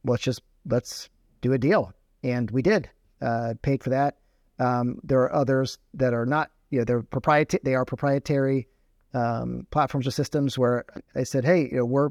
Let's 0.04 0.22
just 0.22 0.44
let's 0.70 1.10
do 1.42 1.54
a 1.54 1.58
deal, 1.58 1.92
and 2.24 2.52
we 2.52 2.62
did. 2.62 2.88
Uh, 3.20 3.56
paid 3.64 3.84
for 3.84 3.90
that. 3.90 4.18
Um, 4.60 5.00
there 5.04 5.22
are 5.22 5.34
others 5.34 5.80
that 5.96 6.14
are 6.14 6.26
not. 6.26 6.52
You 6.70 6.80
know, 6.80 6.86
they're 6.86 7.02
proprietary. 7.02 7.62
They 7.64 7.74
are 7.74 7.84
proprietary 7.84 8.68
um, 9.16 9.66
platforms 9.72 10.06
or 10.06 10.12
systems 10.12 10.56
where 10.56 10.86
I 11.16 11.24
said, 11.24 11.46
hey, 11.46 11.64
you 11.64 11.78
know, 11.78 11.86
we're 11.86 12.10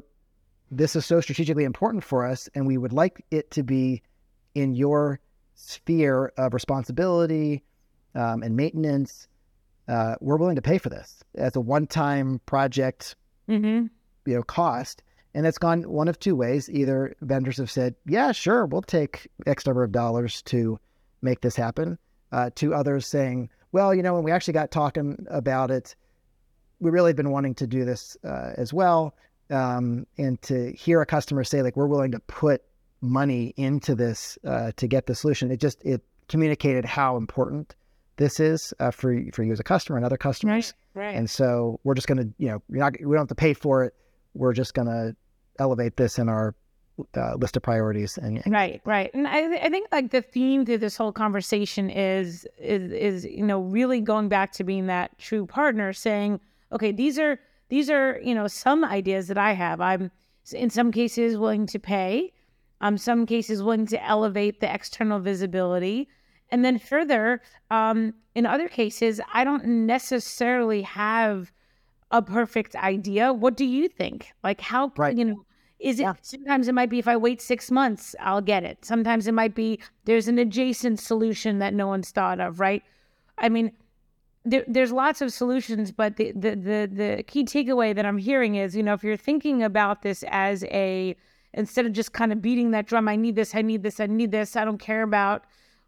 this 0.69 0.97
is 0.97 1.05
so 1.05 1.21
strategically 1.21 1.63
important 1.63 2.03
for 2.03 2.25
us, 2.25 2.49
and 2.53 2.67
we 2.67 2.77
would 2.77 2.91
like 2.91 3.23
it 3.31 3.49
to 3.51 3.63
be 3.63 4.01
in 4.53 4.75
your 4.75 5.21
sphere 5.55 6.33
of 6.37 6.53
responsibility 6.53 7.63
um, 8.15 8.43
and 8.43 8.57
maintenance. 8.57 9.29
Uh, 9.87 10.15
we're 10.19 10.35
willing 10.35 10.57
to 10.57 10.61
pay 10.61 10.77
for 10.77 10.89
this 10.89 11.23
as 11.35 11.55
a 11.55 11.61
one-time 11.61 12.41
project, 12.45 13.15
mm-hmm. 13.47 13.85
you 14.25 14.35
know, 14.35 14.43
cost. 14.43 15.03
And 15.33 15.45
it's 15.45 15.57
gone 15.57 15.83
one 15.83 16.07
of 16.07 16.19
two 16.19 16.35
ways. 16.35 16.69
Either 16.69 17.15
vendors 17.21 17.57
have 17.57 17.69
said, 17.69 17.95
yeah, 18.05 18.31
sure, 18.31 18.65
we'll 18.65 18.81
take 18.81 19.27
X 19.45 19.65
number 19.65 19.83
of 19.83 19.91
dollars 19.91 20.41
to 20.43 20.79
make 21.21 21.41
this 21.41 21.55
happen. 21.55 21.97
Uh, 22.31 22.49
to 22.55 22.73
others 22.73 23.07
saying, 23.07 23.49
well, 23.71 23.93
you 23.95 24.03
know, 24.03 24.13
when 24.13 24.23
we 24.23 24.31
actually 24.31 24.53
got 24.53 24.69
talking 24.71 25.25
about 25.29 25.71
it, 25.71 25.95
we 26.79 26.91
really 26.91 27.09
have 27.09 27.15
been 27.15 27.31
wanting 27.31 27.55
to 27.55 27.67
do 27.67 27.85
this 27.85 28.17
uh, 28.25 28.51
as 28.57 28.73
well. 28.73 29.15
Um, 29.49 30.05
and 30.17 30.41
to 30.43 30.73
hear 30.73 31.01
a 31.01 31.05
customer 31.05 31.43
say, 31.43 31.61
like, 31.61 31.77
we're 31.77 31.87
willing 31.87 32.11
to 32.11 32.19
put 32.19 32.63
money 32.99 33.53
into 33.55 33.95
this 33.95 34.37
uh, 34.45 34.71
to 34.75 34.87
get 34.87 35.05
the 35.05 35.15
solution, 35.15 35.51
it 35.51 35.61
just, 35.61 35.81
it 35.85 36.03
communicated 36.27 36.83
how 36.83 37.15
important 37.15 37.75
this 38.17 38.39
is 38.39 38.73
uh, 38.79 38.91
for, 38.91 39.15
for 39.31 39.43
you 39.43 39.53
as 39.53 39.59
a 39.59 39.63
customer 39.63 39.95
and 39.97 40.05
other 40.05 40.17
customers. 40.17 40.73
Right, 40.93 41.05
right. 41.05 41.15
And 41.15 41.29
so 41.29 41.79
we're 41.83 41.93
just 41.93 42.07
going 42.07 42.17
to, 42.17 42.33
you 42.37 42.49
know, 42.49 42.61
you're 42.69 42.79
not, 42.79 42.93
we 42.99 43.15
don't 43.15 43.21
have 43.21 43.27
to 43.29 43.35
pay 43.35 43.53
for 43.53 43.85
it. 43.85 43.95
We're 44.37 44.53
just 44.53 44.73
going 44.73 44.87
to 44.87 45.15
elevate 45.59 45.97
this 45.97 46.19
in 46.19 46.29
our 46.29 46.55
uh, 47.15 47.35
list 47.35 47.57
of 47.57 47.63
priorities. 47.63 48.17
And 48.17 48.41
right, 48.47 48.81
right, 48.85 49.11
and 49.13 49.27
I, 49.27 49.47
th- 49.47 49.61
I 49.61 49.69
think 49.69 49.87
like 49.91 50.11
the 50.11 50.21
theme 50.21 50.65
to 50.65 50.77
this 50.77 50.97
whole 50.97 51.11
conversation 51.11 51.89
is 51.89 52.47
is 52.57 52.91
is 52.91 53.25
you 53.25 53.43
know 53.43 53.61
really 53.61 54.01
going 54.01 54.29
back 54.29 54.51
to 54.53 54.63
being 54.63 54.87
that 54.87 55.17
true 55.17 55.45
partner, 55.45 55.93
saying, 55.93 56.39
okay, 56.71 56.91
these 56.91 57.19
are 57.19 57.39
these 57.69 57.89
are 57.89 58.19
you 58.23 58.33
know 58.33 58.47
some 58.47 58.83
ideas 58.83 59.27
that 59.27 59.37
I 59.37 59.53
have. 59.53 59.81
I'm 59.81 60.11
in 60.53 60.69
some 60.69 60.91
cases 60.91 61.37
willing 61.37 61.65
to 61.67 61.79
pay. 61.79 62.33
Um, 62.79 62.97
some 62.97 63.25
cases 63.25 63.63
willing 63.63 63.87
to 63.87 64.03
elevate 64.03 64.59
the 64.59 64.71
external 64.71 65.19
visibility. 65.19 66.07
And 66.49 66.63
then 66.63 66.77
further, 66.77 67.41
um, 67.71 68.13
in 68.35 68.45
other 68.45 68.67
cases, 68.69 69.19
I 69.33 69.43
don't 69.43 69.65
necessarily 69.65 70.83
have 70.83 71.51
a 72.11 72.21
perfect 72.21 72.75
idea. 72.75 73.33
What 73.33 73.57
do 73.57 73.65
you 73.65 73.87
think? 73.87 74.27
Like 74.43 74.61
how 74.61 74.91
right. 74.97 75.17
you 75.17 75.25
know 75.25 75.45
Is 75.79 75.99
it 75.99 76.07
Yeah. 76.07 76.13
sometimes 76.21 76.67
it 76.67 76.73
might 76.73 76.89
be 76.89 76.99
if 76.99 77.07
I 77.07 77.17
wait 77.17 77.41
six 77.41 77.69
months, 77.71 78.15
I'll 78.19 78.41
get 78.41 78.63
it. 78.63 78.83
Sometimes 78.85 79.27
it 79.27 79.33
might 79.33 79.55
be 79.55 79.79
there's 80.05 80.27
an 80.27 80.39
adjacent 80.39 80.99
solution 80.99 81.59
that 81.59 81.73
no 81.73 81.87
one's 81.87 82.11
thought 82.11 82.39
of, 82.39 82.59
right? 82.59 82.83
I 83.37 83.49
mean, 83.49 83.71
there, 84.45 84.63
there's 84.67 84.91
lots 84.91 85.21
of 85.21 85.33
solutions, 85.33 85.91
but 85.91 86.15
the, 86.17 86.31
the 86.31 86.51
the 86.55 86.89
the 86.91 87.23
key 87.27 87.43
takeaway 87.43 87.93
that 87.95 88.05
I'm 88.05 88.17
hearing 88.17 88.55
is, 88.55 88.75
you 88.75 88.83
know, 88.83 88.93
if 88.93 89.03
you're 89.03 89.17
thinking 89.17 89.61
about 89.63 90.01
this 90.03 90.23
as 90.29 90.63
a 90.65 91.15
instead 91.53 91.85
of 91.85 91.93
just 91.93 92.13
kind 92.13 92.31
of 92.31 92.41
beating 92.41 92.71
that 92.71 92.87
drum, 92.87 93.07
I 93.07 93.15
need 93.15 93.35
this, 93.35 93.53
I 93.55 93.61
need 93.61 93.83
this, 93.83 93.99
I 93.99 94.05
need 94.07 94.31
this, 94.31 94.55
I 94.55 94.63
don't 94.65 94.77
care 94.79 95.03
about 95.03 95.43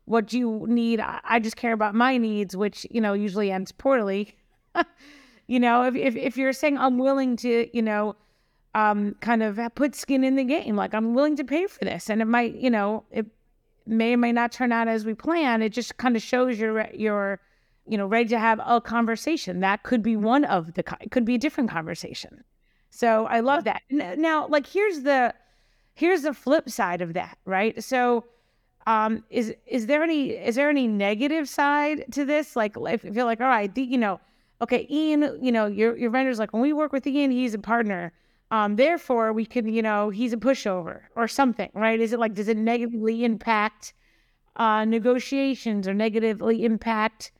what 0.05 0.34
you 0.34 0.65
need. 0.67 0.99
I, 0.99 1.19
I 1.23 1.39
just 1.39 1.55
care 1.55 1.73
about 1.73 1.95
my 1.95 2.17
needs, 2.17 2.55
which 2.58 2.86
you 2.91 3.01
know 3.01 3.13
usually 3.13 3.51
ends 3.51 3.71
poorly. 3.71 4.36
you 5.49 5.59
know, 5.59 5.83
if, 5.83 5.95
if 5.95 6.15
if 6.15 6.38
you're 6.38 6.53
saying 6.53 6.77
I'm 6.77 6.99
willing 6.99 7.35
to, 7.38 7.67
you 7.75 7.81
know, 7.81 8.15
um, 8.75 9.15
kind 9.19 9.41
of 9.41 9.59
put 9.73 9.95
skin 9.95 10.23
in 10.23 10.35
the 10.35 10.43
game, 10.43 10.75
like 10.75 10.93
I'm 10.93 11.15
willing 11.15 11.35
to 11.38 11.43
pay 11.43 11.65
for 11.65 11.83
this, 11.83 12.07
and 12.07 12.21
it 12.21 12.25
might, 12.25 12.53
you 12.53 12.69
know, 12.69 13.03
it 13.09 13.25
may 13.88 14.13
or 14.13 14.17
may 14.17 14.31
not 14.31 14.51
turn 14.51 14.71
out 14.71 14.88
as 14.88 15.05
we 15.05 15.15
plan. 15.15 15.63
It 15.63 15.69
just 15.69 15.97
kind 15.97 16.15
of 16.15 16.21
shows 16.21 16.59
you're 16.59 16.88
you're, 16.93 17.39
you 17.88 17.97
know, 17.97 18.05
ready 18.05 18.29
to 18.29 18.38
have 18.38 18.62
a 18.63 18.79
conversation. 18.79 19.62
That 19.62 19.81
could 19.81 20.03
be 20.03 20.15
one 20.15 20.45
of 20.45 20.75
the. 20.75 20.83
It 21.01 21.09
could 21.09 21.25
be 21.25 21.33
a 21.33 21.39
different 21.39 21.71
conversation. 21.71 22.43
So 22.91 23.25
I 23.25 23.39
love 23.39 23.63
that. 23.63 23.81
Now, 23.89 24.47
like 24.49 24.67
here's 24.67 25.01
the 25.01 25.33
here's 25.95 26.21
the 26.21 26.33
flip 26.35 26.69
side 26.69 27.01
of 27.01 27.13
that, 27.13 27.39
right? 27.45 27.83
So 27.83 28.23
um 28.85 29.23
is 29.31 29.55
is 29.65 29.88
there 29.88 30.03
any 30.03 30.29
is 30.29 30.55
there 30.55 30.69
any 30.69 30.88
negative 30.88 31.49
side 31.49 32.05
to 32.12 32.23
this 32.23 32.55
like 32.55 32.75
if 32.77 33.03
you 33.03 33.12
feel 33.12 33.25
like 33.25 33.41
all 33.41 33.47
right 33.47 33.75
the, 33.75 33.81
you 33.81 33.97
know 33.97 34.19
okay 34.62 34.88
ian 34.89 35.38
you 35.41 35.52
know 35.52 35.65
your 35.65 35.98
your 35.98 36.10
vendor's 36.10 36.39
like 36.39 36.54
when 36.54 36.62
we 36.62 36.74
work 36.74 36.91
with 36.91 37.06
ian 37.08 37.32
he's 37.32 37.54
a 37.54 37.60
partner. 37.60 38.12
Um 38.52 38.76
therefore 38.78 39.32
we 39.34 39.45
can 39.45 39.67
you 39.67 39.82
know 39.82 40.10
he's 40.10 40.34
a 40.34 40.38
pushover 40.38 41.02
or 41.15 41.28
something 41.28 41.69
right? 41.74 42.00
Is 42.00 42.13
it 42.13 42.19
like 42.19 42.34
does 42.34 42.48
it 42.48 42.58
negatively 42.58 43.24
impact 43.24 43.93
uh 44.56 44.86
negotiations 44.86 45.88
or 45.88 45.93
negatively 45.93 46.65
impact 46.65 47.32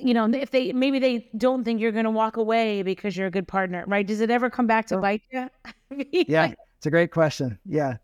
you 0.00 0.14
know 0.14 0.26
if 0.32 0.50
they 0.50 0.72
maybe 0.72 0.98
they 0.98 1.28
don't 1.36 1.64
think 1.64 1.80
you're 1.80 1.92
going 1.92 2.04
to 2.04 2.10
walk 2.10 2.36
away 2.38 2.82
because 2.82 3.16
you're 3.16 3.26
a 3.26 3.30
good 3.30 3.46
partner 3.48 3.84
right? 3.86 4.06
Does 4.06 4.20
it 4.20 4.30
ever 4.30 4.48
come 4.48 4.66
back 4.66 4.86
to 4.86 4.98
bite 4.98 5.22
you 5.30 5.48
Yeah, 6.28 6.52
it's 6.78 6.86
a 6.86 6.90
great 6.90 7.10
question. 7.10 7.58
Yeah, 7.66 7.96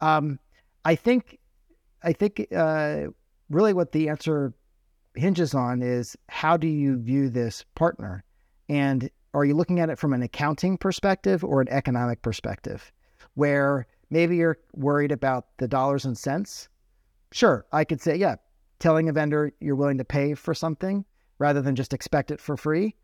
um, 0.00 0.38
I 0.84 0.94
think, 0.94 1.38
I 2.02 2.12
think 2.12 2.46
uh, 2.54 3.04
really 3.50 3.72
what 3.72 3.92
the 3.92 4.08
answer 4.08 4.52
hinges 5.14 5.54
on 5.54 5.82
is 5.82 6.16
how 6.28 6.56
do 6.56 6.66
you 6.66 6.98
view 6.98 7.28
this 7.28 7.64
partner, 7.74 8.24
and 8.68 9.10
are 9.34 9.44
you 9.44 9.54
looking 9.54 9.80
at 9.80 9.90
it 9.90 9.98
from 9.98 10.12
an 10.12 10.22
accounting 10.22 10.76
perspective 10.76 11.44
or 11.44 11.60
an 11.60 11.68
economic 11.68 12.22
perspective, 12.22 12.92
where 13.34 13.86
maybe 14.12 14.36
you're 14.36 14.58
worried 14.74 15.10
about 15.10 15.46
the 15.58 15.66
dollars 15.66 16.04
and 16.04 16.16
cents. 16.16 16.68
Sure, 17.32 17.64
I 17.72 17.84
could 17.84 18.00
say, 18.00 18.16
yeah, 18.16 18.36
telling 18.78 19.08
a 19.08 19.12
vendor 19.12 19.52
you're 19.60 19.74
willing 19.74 19.98
to 19.98 20.04
pay 20.04 20.34
for 20.34 20.54
something 20.54 21.04
rather 21.38 21.62
than 21.62 21.74
just 21.74 21.94
expect 21.94 22.30
it 22.30 22.40
for 22.40 22.56
free 22.56 22.94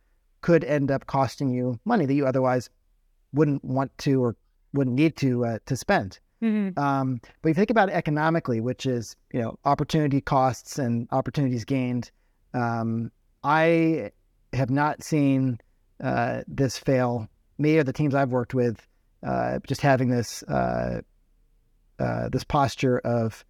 could 0.43 0.65
end 0.65 0.91
up 0.91 1.07
costing 1.07 1.49
you 1.49 1.81
money 1.85 2.07
that 2.07 2.15
you 2.15 2.27
otherwise 2.27 2.71
wouldn't 3.33 3.65
want 3.65 3.97
to 3.99 4.23
or 4.23 4.37
wouldn't 4.73 4.97
need 4.97 5.17
to 5.17 5.45
uh, 5.45 5.59
to 5.67 5.77
spend. 5.77 6.21
Mhm. 6.43 6.79
Um, 6.79 7.21
but 7.43 7.51
if 7.51 7.57
you 7.57 7.61
think 7.61 7.71
about 7.71 7.89
it 7.89 7.93
economically, 7.93 8.61
which 8.61 8.87
is 8.87 9.17
you 9.33 9.41
know 9.41 9.59
opportunity 9.65 10.21
costs 10.21 10.79
and 10.79 11.09
opportunities 11.11 11.65
gained, 11.65 12.11
um, 12.55 13.11
I 13.43 14.13
have 14.53 14.71
not 14.71 15.03
seen 15.03 15.59
uh, 16.03 16.43
this 16.47 16.79
fail. 16.79 17.29
Me 17.59 17.77
or 17.77 17.83
the 17.83 17.93
teams 17.93 18.15
I've 18.15 18.31
worked 18.31 18.55
with, 18.55 18.87
uh, 19.27 19.59
just 19.67 19.81
having 19.81 20.11
this 20.11 20.45
uh, 20.45 21.01
uh, 21.99 22.29
this 22.29 22.45
posture 22.45 22.99
of 23.01 23.45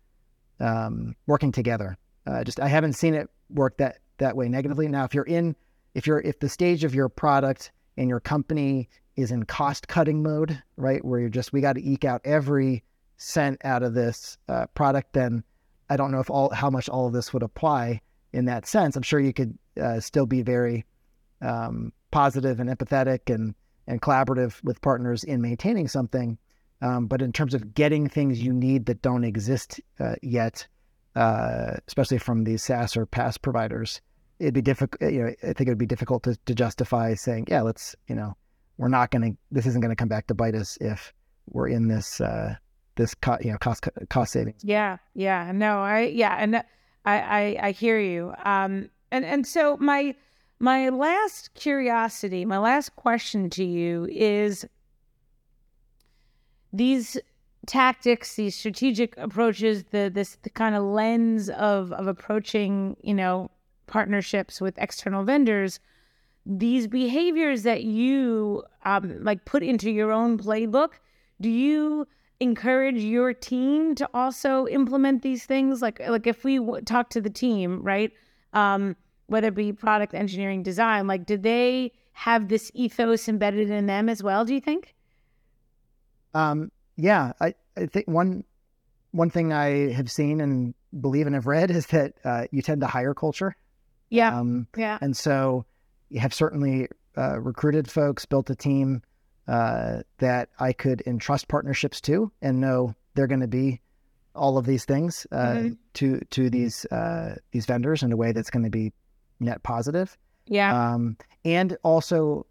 um, 0.61 1.15
working 1.27 1.53
together. 1.53 1.99
Uh, 2.27 2.43
just 2.45 2.59
I 2.61 2.69
haven't 2.69 2.95
seen 2.95 3.15
it 3.15 3.29
work 3.51 3.77
that 3.79 3.99
that 4.19 4.37
way 4.37 4.49
negatively. 4.49 4.89
Now, 4.89 5.05
if 5.05 5.15
you're 5.15 5.25
in, 5.25 5.57
if 5.95 6.07
you're 6.07 6.21
if 6.21 6.41
the 6.41 6.49
stage 6.49 6.85
of 6.85 6.95
your 6.95 7.09
product 7.09 7.71
and 7.99 8.09
your 8.09 8.21
company 8.21 8.89
is 9.19 9.33
in 9.33 9.43
cost 9.43 9.89
cutting 9.89 10.23
mode, 10.23 10.63
right, 10.77 11.05
where 11.05 11.19
you're 11.19 11.29
just 11.29 11.53
we 11.53 11.61
got 11.61 11.75
to 11.75 11.85
eke 11.85 12.05
out 12.05 12.21
every 12.25 12.85
cent 13.17 13.61
out 13.65 13.83
of 13.83 13.93
this 13.93 14.39
uh, 14.49 14.67
product, 14.75 15.13
then 15.13 15.43
I 15.91 15.97
don't 15.97 16.13
know 16.13 16.21
if 16.21 16.31
all 16.31 16.51
how 16.51 16.71
much 16.71 16.89
all 16.89 17.09
of 17.09 17.13
this 17.13 17.33
would 17.33 17.43
apply 17.43 18.01
in 18.33 18.45
that 18.45 18.67
sense. 18.67 18.95
I'm 18.95 19.03
sure 19.03 19.19
you 19.19 19.33
could 19.33 19.59
uh, 19.81 19.99
still 19.99 20.27
be 20.27 20.43
very 20.43 20.85
um, 21.43 21.93
positive 22.13 22.61
and 22.61 22.71
empathetic 22.71 23.35
and 23.35 23.55
and 23.89 24.01
collaborative 24.01 24.63
with 24.63 24.81
partners 24.83 25.25
in 25.25 25.41
maintaining 25.41 25.89
something. 25.89 26.39
Um, 26.81 27.09
but 27.09 27.21
in 27.21 27.33
terms 27.33 27.55
of 27.55 27.75
getting 27.75 28.09
things 28.09 28.41
you 28.41 28.53
need 28.53 28.87
that 28.87 29.03
don't 29.03 29.25
exist 29.25 29.81
uh, 29.99 30.15
yet, 30.23 30.65
uh, 31.17 31.73
especially 31.89 32.19
from 32.19 32.45
these 32.45 32.63
SaaS 32.63 32.97
or 32.97 33.05
PaaS 33.05 33.41
providers, 33.41 34.01
it'd 34.39 34.55
be 34.55 34.63
difficult. 34.63 35.11
You 35.11 35.25
know, 35.25 35.33
I 35.43 35.53
think 35.55 35.63
it'd 35.63 35.79
be 35.79 35.87
difficult 35.87 36.23
to, 36.25 36.37
to 36.47 36.55
justify 36.55 37.15
saying, 37.15 37.47
yeah, 37.49 37.63
let's, 37.63 37.97
you 38.07 38.15
know, 38.15 38.37
we're 38.79 38.89
not 38.89 39.11
going 39.11 39.33
to, 39.33 39.39
this 39.51 39.67
isn't 39.67 39.81
going 39.81 39.91
to 39.91 39.97
come 39.97 40.09
back 40.09 40.27
to 40.29 40.35
bite 40.35 40.55
us 40.55 40.79
if 40.81 41.13
we're 41.51 41.69
in 41.69 41.89
this, 41.89 42.21
uh, 42.21 42.55
this, 42.97 43.15
co- 43.15 43.39
you 43.41 43.53
know, 43.53 43.59
cost, 43.59 43.87
cost 44.09 44.33
savings. 44.33 44.63
Yeah, 44.65 44.97
yeah, 45.15 45.53
no, 45.53 45.81
I 45.81 46.01
yeah, 46.07 46.37
and 46.39 46.57
I 46.57 46.65
I, 47.05 47.59
I 47.63 47.71
hear 47.71 48.01
you. 48.01 48.35
Um, 48.45 48.91
and 49.13 49.25
and 49.25 49.47
so 49.47 49.77
my 49.77 50.15
my 50.59 50.89
last 50.89 51.55
curiosity, 51.55 52.45
my 52.45 52.59
last 52.59 52.97
question 52.97 53.51
to 53.51 53.65
you 53.65 54.09
is 54.11 54.67
these 56.73 57.17
tactics, 57.67 58.35
these 58.35 58.57
strategic 58.57 59.17
approaches, 59.17 59.85
the 59.93 60.11
this 60.13 60.37
the 60.43 60.51
kind 60.51 60.75
of 60.75 60.83
lens 60.83 61.49
of 61.51 61.93
of 61.93 62.09
approaching, 62.09 62.97
you 63.03 63.15
know, 63.15 63.51
partnerships 63.87 64.61
with 64.61 64.77
external 64.79 65.23
vendors. 65.25 65.79
These 66.51 66.87
behaviors 66.87 67.63
that 67.65 67.85
you 67.85 68.63
um, 68.85 69.23
like 69.23 69.45
put 69.45 69.63
into 69.63 69.91
your 69.91 70.11
own 70.11 70.39
playbook, 70.39 70.93
do 71.41 71.51
you 71.51 72.09
encourage 72.41 72.97
your 72.97 73.35
team 73.35 73.95
to 73.97 74.09
also 74.15 74.67
implement 74.69 75.23
these 75.23 75.45
things? 75.45 75.83
Like 75.83 76.01
like 76.09 76.27
if 76.27 76.45
we 76.45 76.57
w- 76.57 76.83
talk 76.83 77.11
to 77.11 77.21
the 77.21 77.31
team 77.31 77.83
right 77.83 78.11
um 78.55 78.97
whether 79.27 79.49
it 79.49 79.55
be 79.55 79.73
product 79.75 80.15
engineering 80.15 80.63
design 80.63 81.07
like 81.07 81.27
do 81.27 81.37
they 81.37 81.93
have 82.13 82.49
this 82.49 82.71
ethos 82.73 83.29
embedded 83.29 83.69
in 83.69 83.85
them 83.87 84.09
as 84.09 84.23
well 84.23 84.47
do 84.47 84.55
you 84.55 84.61
think? 84.61 84.95
Um, 86.35 86.71
yeah, 86.97 87.33
I, 87.41 87.55
I 87.77 87.87
think 87.87 88.07
one 88.09 88.45
one 89.13 89.31
thing 89.31 89.53
I 89.53 89.93
have 89.93 90.11
seen 90.11 90.41
and 90.41 90.75
believe 91.01 91.27
and 91.27 91.35
have 91.35 91.47
read 91.47 91.71
is 91.71 91.87
that 91.87 92.15
uh, 92.25 92.47
you 92.51 92.63
tend 92.63 92.81
to 92.83 92.87
hire 92.87 93.15
culture. 93.15 93.57
yeah. 94.11 94.39
Um, 94.39 94.67
yeah. 94.77 94.99
and 95.01 95.17
so 95.17 95.65
have 96.17 96.33
certainly 96.35 96.89
uh, 97.17 97.41
recruited 97.41 97.91
folks, 97.91 98.25
built 98.27 98.49
a 98.51 98.55
team 98.55 99.03
uh, 99.47 100.03
that 100.19 100.49
I 100.61 100.73
could 100.73 101.03
entrust 101.07 101.49
partnerships 101.49 102.01
to, 102.03 102.31
and 102.43 102.61
know 102.61 102.95
they're 103.15 103.27
going 103.27 103.41
to 103.41 103.49
be 103.49 103.81
all 104.35 104.57
of 104.59 104.67
these 104.67 104.85
things 104.85 105.27
uh, 105.33 105.55
Mhm. 105.55 105.77
to 105.95 106.21
to 106.31 106.49
these 106.51 106.85
uh, 106.87 107.35
these 107.51 107.67
vendors 107.67 108.03
in 108.03 108.13
a 108.13 108.17
way 108.17 108.31
that's 108.33 108.51
going 108.51 108.65
to 108.65 108.71
be 108.71 108.93
net 109.41 109.63
positive. 109.63 110.17
yeah 110.47 110.93
um, 110.95 111.17
and 111.45 111.77
also 111.83 112.47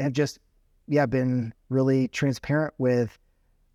have 0.00 0.12
just 0.12 0.38
yeah 0.86 1.06
been 1.06 1.52
really 1.70 2.08
transparent 2.08 2.74
with 2.78 3.18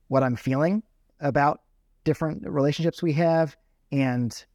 what 0.09 0.21
I'm 0.23 0.35
feeling 0.35 0.83
about 1.19 1.61
different 2.03 2.43
relationships 2.47 3.01
we 3.01 3.13
have 3.13 3.55
and 3.91 4.45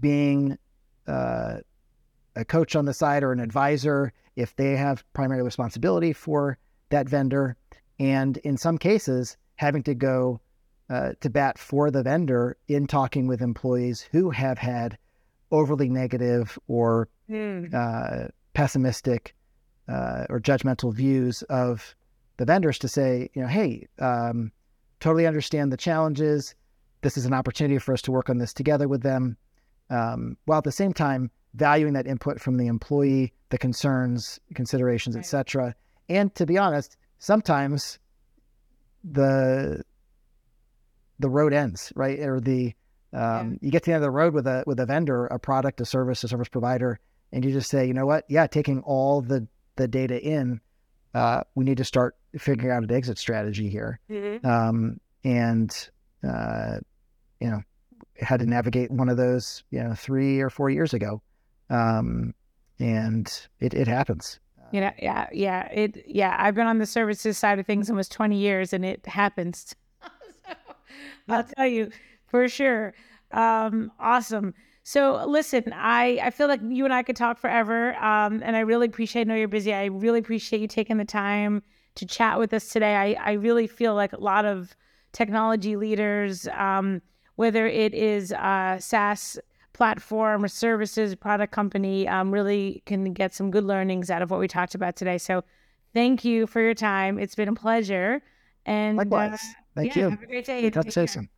being 0.00 0.58
uh, 1.06 1.58
a 2.38 2.44
coach 2.44 2.76
on 2.76 2.84
the 2.84 2.94
side 2.94 3.22
or 3.22 3.32
an 3.32 3.40
advisor 3.40 4.12
if 4.36 4.54
they 4.56 4.76
have 4.76 5.04
primary 5.12 5.42
responsibility 5.42 6.12
for 6.12 6.56
that 6.90 7.08
vendor 7.08 7.56
and 7.98 8.36
in 8.38 8.56
some 8.56 8.78
cases 8.78 9.36
having 9.56 9.82
to 9.82 9.94
go 9.94 10.40
uh, 10.88 11.12
to 11.20 11.28
bat 11.28 11.58
for 11.58 11.90
the 11.90 12.02
vendor 12.02 12.56
in 12.68 12.86
talking 12.86 13.26
with 13.26 13.42
employees 13.42 14.00
who 14.12 14.30
have 14.30 14.56
had 14.58 14.96
overly 15.50 15.88
negative 15.88 16.58
or 16.68 17.08
Mm. 17.28 17.74
uh, 17.74 18.28
pessimistic 18.54 19.34
uh, 19.86 20.24
or 20.30 20.40
judgmental 20.40 20.94
views 20.94 21.42
of 21.50 21.94
the 22.38 22.46
vendors 22.46 22.78
to 22.78 22.88
say, 22.88 23.28
you 23.34 23.42
know, 23.42 23.48
hey, 23.48 23.86
um, 23.98 24.50
totally 25.00 25.26
understand 25.26 25.70
the 25.70 25.76
challenges. 25.76 26.54
This 27.02 27.18
is 27.18 27.26
an 27.26 27.34
opportunity 27.34 27.78
for 27.78 27.92
us 27.92 28.00
to 28.02 28.12
work 28.12 28.30
on 28.30 28.38
this 28.38 28.54
together 28.54 28.88
with 28.88 29.02
them, 29.02 29.36
um, 29.90 30.38
while 30.46 30.56
at 30.58 30.64
the 30.64 30.72
same 30.72 30.94
time 30.94 31.30
valuing 31.54 31.94
that 31.94 32.06
input 32.06 32.40
from 32.40 32.56
the 32.56 32.66
employee, 32.66 33.32
the 33.50 33.58
concerns, 33.58 34.38
considerations, 34.54 35.16
Right. 35.16 35.20
etc. 35.24 35.74
And 36.08 36.34
to 36.36 36.46
be 36.46 36.58
honest, 36.58 36.96
sometimes 37.18 37.98
the 39.04 39.82
the 41.18 41.28
road 41.28 41.52
ends, 41.52 41.92
right? 41.96 42.18
Or 42.20 42.40
the 42.40 42.74
um, 43.12 43.58
you 43.62 43.70
get 43.70 43.82
to 43.84 43.90
the 43.90 43.94
end 43.94 44.04
of 44.04 44.06
the 44.06 44.10
road 44.10 44.34
with 44.34 44.46
a 44.46 44.62
with 44.66 44.78
a 44.80 44.86
vendor, 44.86 45.26
a 45.26 45.38
product, 45.38 45.80
a 45.80 45.84
service, 45.84 46.22
a 46.24 46.28
service 46.28 46.48
provider, 46.48 47.00
and 47.32 47.44
you 47.44 47.52
just 47.52 47.70
say, 47.70 47.86
you 47.86 47.94
know 47.94 48.06
what? 48.06 48.24
Yeah, 48.28 48.46
taking 48.46 48.82
all 48.82 49.22
the 49.22 49.46
the 49.76 49.88
data 49.88 50.20
in, 50.22 50.60
uh, 51.14 51.42
we 51.54 51.64
need 51.64 51.78
to 51.78 51.84
start 51.84 52.16
figuring 52.38 52.70
out 52.74 52.82
an 52.82 52.92
exit 52.92 53.16
strategy 53.18 53.68
here. 53.70 54.00
Mhm. 54.10 54.44
Um, 54.44 55.00
and, 55.24 55.88
uh, 56.28 56.78
you 57.40 57.48
know, 57.48 57.62
had 58.20 58.40
to 58.40 58.46
navigate 58.46 58.90
one 58.90 59.08
of 59.08 59.16
those, 59.16 59.62
you 59.70 59.82
know, 59.82 59.94
three 59.94 60.40
or 60.40 60.50
four 60.50 60.68
years 60.68 60.92
ago. 60.94 61.22
Um, 61.70 62.34
and 62.78 63.30
it, 63.60 63.74
it 63.74 63.88
happens. 63.88 64.40
You 64.70 64.82
know, 64.82 64.92
yeah, 64.98 65.28
yeah, 65.32 65.66
it, 65.68 66.04
yeah. 66.06 66.36
I've 66.38 66.54
been 66.54 66.66
on 66.66 66.78
the 66.78 66.86
services 66.86 67.38
side 67.38 67.58
of 67.58 67.66
things 67.66 67.88
almost 67.88 68.12
20 68.12 68.36
years, 68.36 68.72
and 68.74 68.84
it 68.84 69.06
happens. 69.06 69.74
so, 70.02 70.54
I'll 71.28 71.44
tell 71.44 71.66
you 71.66 71.90
for 72.26 72.48
sure. 72.48 72.92
Um, 73.32 73.90
awesome. 73.98 74.54
So 74.82 75.24
listen, 75.26 75.72
I 75.74 76.18
I 76.22 76.30
feel 76.30 76.48
like 76.48 76.60
you 76.66 76.84
and 76.84 76.94
I 76.94 77.02
could 77.02 77.16
talk 77.16 77.38
forever, 77.38 77.94
um, 77.96 78.42
and 78.42 78.56
I 78.56 78.60
really 78.60 78.86
appreciate. 78.86 79.22
I 79.22 79.24
know 79.24 79.34
you're 79.34 79.48
busy. 79.48 79.74
I 79.74 79.86
really 79.86 80.18
appreciate 80.18 80.60
you 80.60 80.68
taking 80.68 80.96
the 80.96 81.04
time 81.04 81.62
to 81.96 82.06
chat 82.06 82.38
with 82.38 82.54
us 82.54 82.68
today. 82.68 82.94
I 82.94 83.30
I 83.30 83.32
really 83.32 83.66
feel 83.66 83.94
like 83.94 84.12
a 84.12 84.20
lot 84.20 84.44
of 84.44 84.74
technology 85.12 85.76
leaders, 85.76 86.48
um, 86.48 87.02
whether 87.36 87.66
it 87.66 87.92
is 87.92 88.32
uh, 88.32 88.78
SaaS 88.78 89.38
platform 89.78 90.44
or 90.44 90.48
services 90.48 91.14
product 91.14 91.52
company 91.52 92.08
um, 92.08 92.32
really 92.32 92.82
can 92.84 93.12
get 93.12 93.32
some 93.32 93.48
good 93.52 93.62
learnings 93.62 94.10
out 94.10 94.22
of 94.22 94.28
what 94.30 94.40
we 94.40 94.48
talked 94.48 94.74
about 94.74 94.96
today 94.96 95.16
so 95.16 95.44
thank 95.94 96.24
you 96.24 96.48
for 96.48 96.60
your 96.60 96.74
time 96.74 97.16
it's 97.16 97.36
been 97.36 97.48
a 97.48 97.54
pleasure 97.54 98.20
and 98.66 98.96
Likewise. 98.98 99.34
uh, 99.34 99.36
Thank 99.76 99.94
yeah, 99.94 100.02
you. 100.02 100.10
have 100.10 100.22
a 100.22 100.26
great 100.26 100.44
day 100.44 100.68
to 100.68 101.06
soon. 101.06 101.28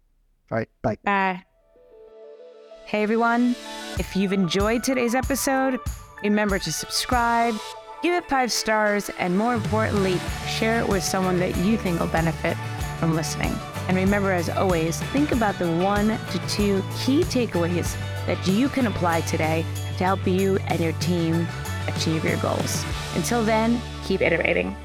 All 0.50 0.56
right. 0.56 0.68
Bye. 0.80 0.96
bye 1.04 1.42
hey 2.86 3.02
everyone 3.02 3.54
if 3.98 4.16
you've 4.16 4.32
enjoyed 4.32 4.82
today's 4.82 5.14
episode 5.14 5.78
remember 6.24 6.58
to 6.58 6.72
subscribe 6.72 7.54
give 8.02 8.14
it 8.14 8.26
five 8.30 8.50
stars 8.50 9.10
and 9.18 9.36
more 9.36 9.52
importantly 9.52 10.16
share 10.48 10.80
it 10.80 10.88
with 10.88 11.04
someone 11.04 11.38
that 11.38 11.54
you 11.58 11.76
think 11.76 12.00
will 12.00 12.06
benefit 12.06 12.56
from 12.98 13.14
listening 13.14 13.54
and 13.88 13.98
remember 13.98 14.32
as 14.32 14.48
always 14.48 14.98
think 15.12 15.30
about 15.30 15.58
the 15.58 15.70
one 15.76 16.08
to 16.30 16.38
two 16.48 16.82
key 16.98 17.22
takeaways 17.24 17.94
that 18.30 18.46
you 18.46 18.68
can 18.68 18.86
apply 18.86 19.20
today 19.22 19.64
to 19.98 20.04
help 20.04 20.24
you 20.24 20.56
and 20.68 20.78
your 20.78 20.92
team 20.94 21.48
achieve 21.88 22.24
your 22.24 22.36
goals. 22.36 22.84
Until 23.16 23.42
then, 23.42 23.80
keep 24.04 24.20
iterating. 24.20 24.76